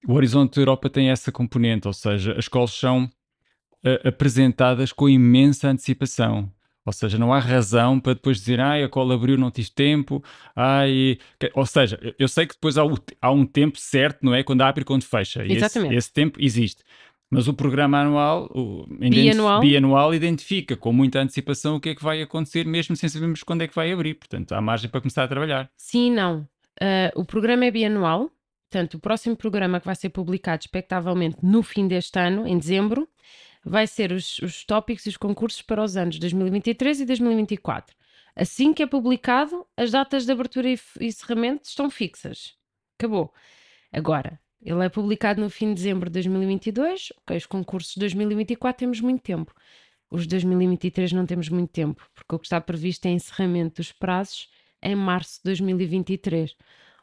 [0.07, 5.09] O Horizonte da Europa tem essa componente, ou seja, as escolas são uh, apresentadas com
[5.09, 6.51] imensa antecipação.
[6.87, 10.23] Ou seja, não há razão para depois dizer, ai, a cola abriu, não tive tempo,
[10.55, 11.17] ai...
[11.55, 14.43] Ou seja, eu sei que depois há, o, há um tempo certo, não é?
[14.43, 15.43] Quando abre e quando fecha.
[15.47, 15.95] Exatamente.
[15.95, 16.83] Esse, esse tempo existe.
[17.35, 19.61] Mas o programa anual, o bianual.
[19.61, 23.63] bianual, identifica com muita antecipação o que é que vai acontecer, mesmo sem sabermos quando
[23.63, 24.15] é que vai abrir.
[24.15, 25.71] Portanto, há margem para começar a trabalhar.
[25.77, 26.49] Sim e não.
[26.81, 28.31] Uh, o programa é bianual,
[28.71, 33.09] portanto, o próximo programa que vai ser publicado, expectavelmente no fim deste ano, em dezembro,
[33.65, 37.97] vai ser os, os tópicos e os concursos para os anos 2023 e 2024.
[38.37, 42.55] Assim que é publicado, as datas de abertura e encerramento estão fixas.
[42.99, 43.33] Acabou.
[43.93, 47.13] Agora, ele é publicado no fim de dezembro de 2022.
[47.19, 49.53] Ok, os concursos de 2024 temos muito tempo.
[50.11, 53.93] Os de 2023 não temos muito tempo, porque o que está previsto é encerramento dos
[53.93, 54.49] prazos
[54.83, 56.57] em março de 2023.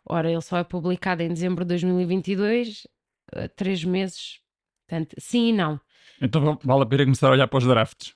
[0.06, 2.88] Ora, ele só é publicado em dezembro de 2022,
[3.34, 4.40] eh, três meses.
[4.88, 5.80] Portanto, sim e não.
[6.22, 8.14] Então vale a pena começar a olhar para os drafts.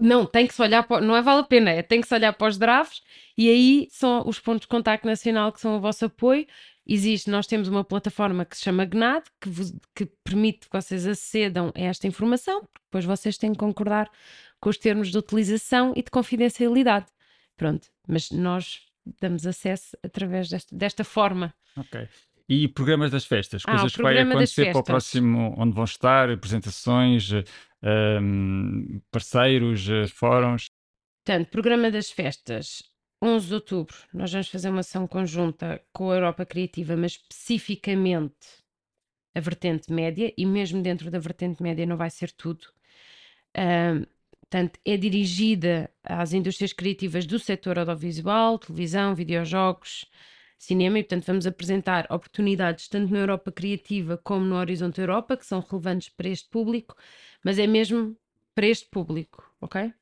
[0.00, 2.14] Não, tem que se olhar para, não é vale a pena, é tem que se
[2.14, 3.02] olhar para os drafts
[3.36, 6.46] e aí são os pontos de contacto nacional que são o vosso apoio
[6.88, 11.06] existe, nós temos uma plataforma que se chama GNAD, que, vos, que permite que vocês
[11.06, 14.10] acedam a esta informação, depois vocês têm que concordar
[14.60, 17.06] com os termos de utilização e de confidencialidade.
[17.56, 18.80] Pronto, mas nós
[19.20, 21.54] damos acesso através desta, desta forma.
[21.76, 22.08] Ok.
[22.48, 26.30] E programas das festas, ah, coisas que vai acontecer para o próximo, onde vão estar,
[26.30, 27.30] apresentações,
[27.82, 30.66] um, parceiros, fóruns?
[31.26, 32.82] Portanto, programa das festas.
[33.20, 38.36] 11 de outubro, nós vamos fazer uma ação conjunta com a Europa Criativa, mas especificamente
[39.34, 42.66] a vertente média, e mesmo dentro da vertente média não vai ser tudo.
[43.56, 44.06] Uh,
[44.40, 50.06] portanto, é dirigida às indústrias criativas do setor audiovisual, televisão, videojogos,
[50.58, 55.46] cinema, e portanto vamos apresentar oportunidades tanto na Europa Criativa como no Horizonte Europa, que
[55.46, 56.96] são relevantes para este público,
[57.44, 58.16] mas é mesmo
[58.54, 59.92] para este público, ok?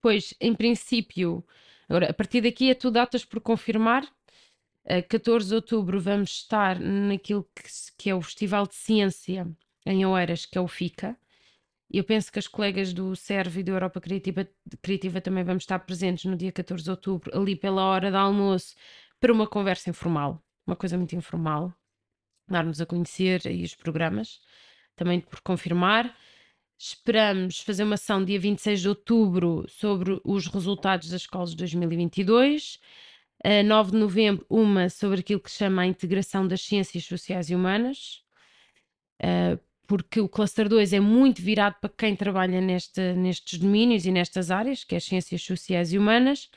[0.00, 1.44] Pois, em princípio,
[1.88, 4.06] Agora, a partir daqui é tudo datas por confirmar.
[4.86, 7.62] A 14 de outubro vamos estar naquilo que,
[7.96, 9.50] que é o Festival de Ciência
[9.86, 11.16] em Oeiras, que é o FICA.
[11.90, 14.48] Eu penso que as colegas do SERV e da Europa Criativa,
[14.82, 18.74] Criativa também vamos estar presentes no dia 14 de outubro, ali pela hora do almoço,
[19.20, 21.72] para uma conversa informal, uma coisa muito informal,
[22.48, 24.40] darmos a conhecer aí os programas,
[24.96, 26.14] também por confirmar.
[26.78, 32.78] Esperamos fazer uma ação dia 26 de outubro sobre os resultados das escolas de 2022.
[33.44, 37.50] A 9 de novembro, uma sobre aquilo que se chama a integração das ciências sociais
[37.50, 38.22] e humanas,
[39.86, 44.50] porque o Cluster 2 é muito virado para quem trabalha neste, nestes domínios e nestas
[44.50, 46.50] áreas, que é as ciências sociais e humanas.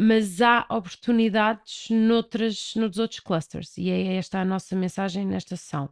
[0.00, 5.88] Mas há oportunidades noutras, noutros outros clusters e é esta a nossa mensagem nesta sessão.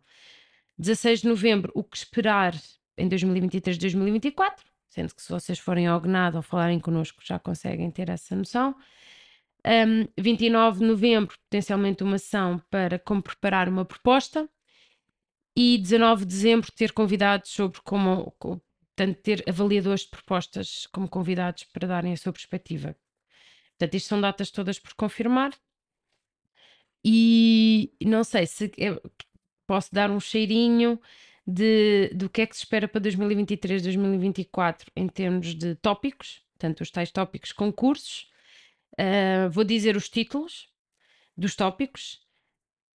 [0.78, 2.54] 16 de novembro, o que esperar
[2.96, 7.90] em 2023 2024, sendo que se vocês forem ao GNAD ou falarem connosco já conseguem
[7.90, 8.74] ter essa noção.
[9.66, 14.48] Um, 29 de novembro, potencialmente uma ação para como preparar uma proposta.
[15.56, 18.34] E 19 de dezembro, ter convidados sobre como
[18.96, 22.96] portanto, ter avaliadores de propostas como convidados para darem a sua perspectiva.
[23.72, 25.52] Portanto, isto são datas todas por confirmar.
[27.04, 28.70] E não sei se
[29.66, 31.00] posso dar um cheirinho
[31.46, 36.80] de, do que é que se espera para 2023, 2024 em termos de tópicos, portanto,
[36.80, 38.30] os tais tópicos concursos.
[38.98, 40.68] Uh, vou dizer os títulos
[41.36, 42.22] dos tópicos.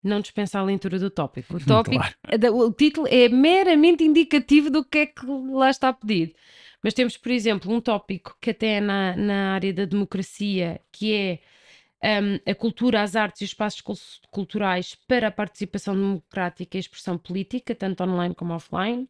[0.03, 1.57] Não dispensa a leitura do tópico.
[1.57, 2.55] O, tópico, claro.
[2.55, 6.33] o título é meramente indicativo do que é que lá está pedido.
[6.83, 11.13] Mas temos, por exemplo, um tópico que até é na, na área da democracia, que
[11.13, 11.39] é
[12.03, 17.17] um, a cultura, as artes e os espaços culturais para a participação democrática e expressão
[17.17, 19.09] política, tanto online como offline.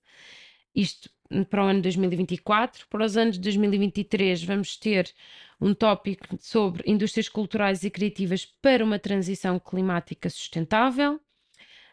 [0.74, 1.10] Isto
[1.50, 2.88] para o ano 2024.
[2.88, 5.12] Para os anos 2023, vamos ter
[5.60, 11.20] um tópico sobre indústrias culturais e criativas para uma transição climática sustentável,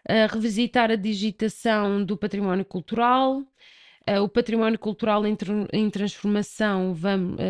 [0.06, 3.42] a revisitar a digitação do património cultural,
[4.22, 5.36] o património cultural em,
[5.72, 7.40] em transformação, vamos,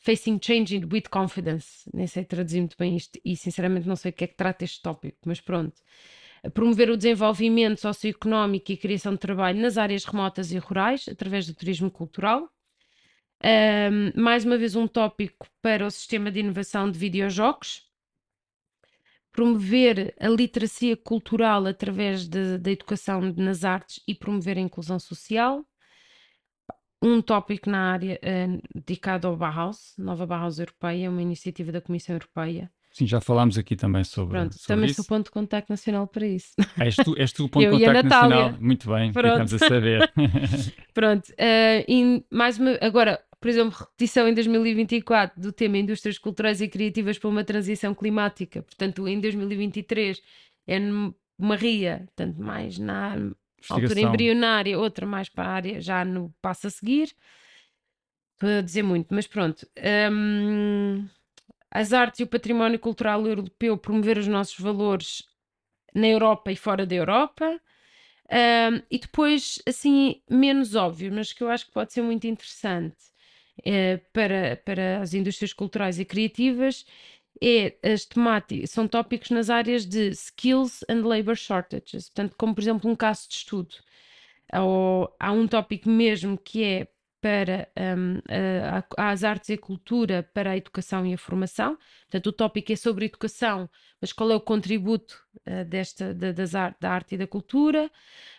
[0.00, 1.88] Facing Changing with Confidence.
[1.92, 4.64] Nem sei traduzir muito bem isto e sinceramente não sei o que é que trata
[4.64, 5.80] este tópico, mas pronto.
[6.54, 11.54] Promover o desenvolvimento socioeconómico e criação de trabalho nas áreas remotas e rurais através do
[11.54, 12.48] turismo cultural.
[13.44, 17.86] Um, mais uma vez, um tópico para o sistema de inovação de videojogos.
[19.30, 25.64] Promover a literacia cultural através da educação nas artes e promover a inclusão social
[27.02, 32.14] um tópico na área uh, dedicado ao Bauhaus, Nova Bauhaus Europeia, uma iniciativa da Comissão
[32.14, 32.70] Europeia.
[32.92, 34.96] Sim, já falámos aqui também sobre, Pronto, sobre também isso.
[34.96, 36.54] sou ponto de contacto nacional para isso.
[36.76, 38.54] Ah, és, tu, és tu o ponto de contacto nacional.
[38.60, 40.12] Muito bem, ficamos a saber.
[40.92, 46.60] Pronto, uh, e mais uma, agora, por exemplo, repetição em 2024 do tema Indústrias Culturais
[46.60, 48.62] e Criativas para uma Transição Climática.
[48.62, 50.20] Portanto, em 2023
[50.66, 50.78] é
[51.38, 53.16] uma RIA, portanto, mais na
[53.68, 57.14] altura embrionária, outra mais para a área já no passo a seguir.
[58.34, 59.68] Estou a dizer muito, mas pronto.
[61.70, 65.22] As artes e o património cultural europeu promover os nossos valores
[65.94, 67.60] na Europa e fora da Europa.
[68.32, 72.96] Um, e depois, assim, menos óbvio, mas que eu acho que pode ser muito interessante
[73.64, 76.86] é, para, para as indústrias culturais e criativas,
[77.42, 82.60] é as temáticas, são tópicos nas áreas de skills and labor shortages, portanto, como por
[82.60, 83.74] exemplo um caso de estudo.
[84.52, 86.88] Ou, há um tópico mesmo que é
[87.20, 88.18] para um,
[88.96, 91.76] a, as artes e cultura para a educação e a formação.
[92.02, 93.68] Portanto, o tópico é sobre educação,
[94.00, 97.90] mas qual é o contributo uh, desta, da, das art, da arte e da cultura?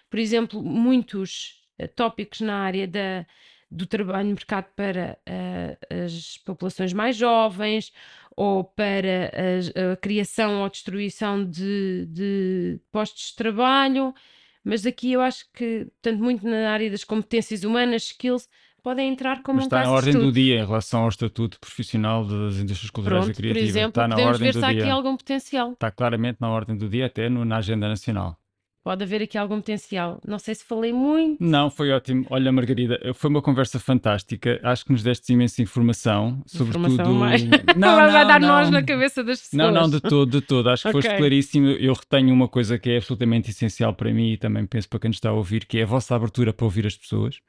[0.09, 3.25] Por exemplo, muitos uh, tópicos na área da,
[3.69, 7.93] do trabalho no mercado para uh, as populações mais jovens
[8.35, 14.13] ou para a, a criação ou destruição de, de, postos de trabalho,
[14.63, 18.47] mas aqui eu acho que, tanto muito na área das competências humanas, skills,
[18.83, 22.25] podem entrar como mas um está na ordem do dia em relação ao estatuto profissional
[22.25, 23.63] das indústrias culturais Pronto, e criativas.
[23.63, 24.81] Por exemplo, está na podemos ordem ver se há dia.
[24.81, 25.71] aqui algum potencial.
[25.73, 28.40] Está claramente na ordem do dia, até no, na agenda nacional.
[28.83, 30.19] Pode haver aqui algum potencial.
[30.27, 31.37] Não sei se falei muito.
[31.43, 32.25] Não, foi ótimo.
[32.31, 34.59] Olha, Margarida, foi uma conversa fantástica.
[34.63, 37.13] Acho que nos deste imensa informação, informação sobretudo.
[37.13, 37.43] Mais.
[37.43, 37.51] Não,
[37.95, 38.47] vai, não, vai dar não.
[38.47, 39.57] nós na cabeça das pessoas.
[39.57, 40.67] Não, não, de todo, de todo.
[40.69, 41.01] Acho que Ok.
[41.01, 41.67] foste claríssimo.
[41.67, 45.09] Eu retenho uma coisa que é absolutamente essencial para mim e também penso para quem
[45.09, 47.39] nos está a ouvir, que é a vossa abertura para ouvir as pessoas,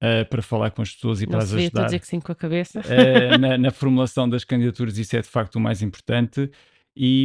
[0.00, 1.86] eh, para falar com as pessoas e Não para as vê, estou a ajudar.
[1.88, 2.80] dizer que sim com a cabeça.
[2.88, 6.50] eh, na, na formulação das candidaturas, isso é de facto o mais importante.
[6.96, 7.24] E,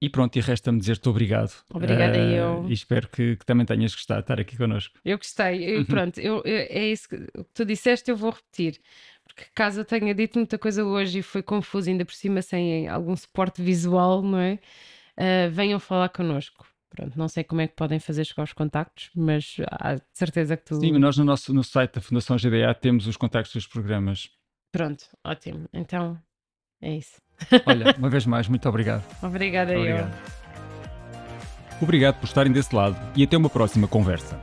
[0.00, 1.52] e pronto, e resta-me dizer-te obrigado.
[1.72, 2.66] Obrigada, Eh, eu.
[2.68, 4.98] E espero que, que também tenhas gostado de estar aqui connosco.
[5.04, 5.78] Eu gostei.
[5.80, 7.16] E pronto, eu, eu- é isso que,
[7.52, 8.80] tu disseste, eu vou repetir.
[9.26, 12.88] Porque caso eu tenha dito muita coisa hoje e foi confuso, ainda por cima sem
[12.88, 14.58] algum suporte visual, não é?
[15.16, 16.66] Ah, venham falar connosco.
[16.90, 20.64] Pronto, não sei como é que podem fazer chegar os contactos, mas há certeza que
[20.66, 20.78] tu.
[20.78, 24.30] Sim, nós no nosso no site da Fundação GDA temos os contactos dos programas.
[24.70, 25.66] Pronto, ótimo.
[25.72, 26.18] Então
[26.82, 27.22] é isso.
[27.64, 29.04] Olha, uma vez mais, muito obrigado.
[29.22, 29.80] Obrigada, eu.
[29.80, 30.12] Obrigado.
[31.80, 34.38] Obrigado por estarem desse lado e até uma próxima conversa.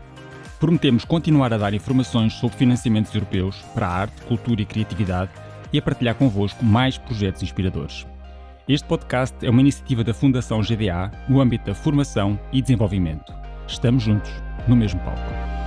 [0.60, 5.32] Prometemos continuar a dar informações sobre financiamentos europeus para a arte, cultura e criatividade
[5.72, 8.06] e a partilhar convosco mais projetos inspiradores.
[8.68, 13.34] Este podcast é uma iniciativa da Fundação GDA no âmbito da formação e desenvolvimento.
[13.68, 14.32] Estamos juntos,
[14.68, 15.59] no mesmo palco.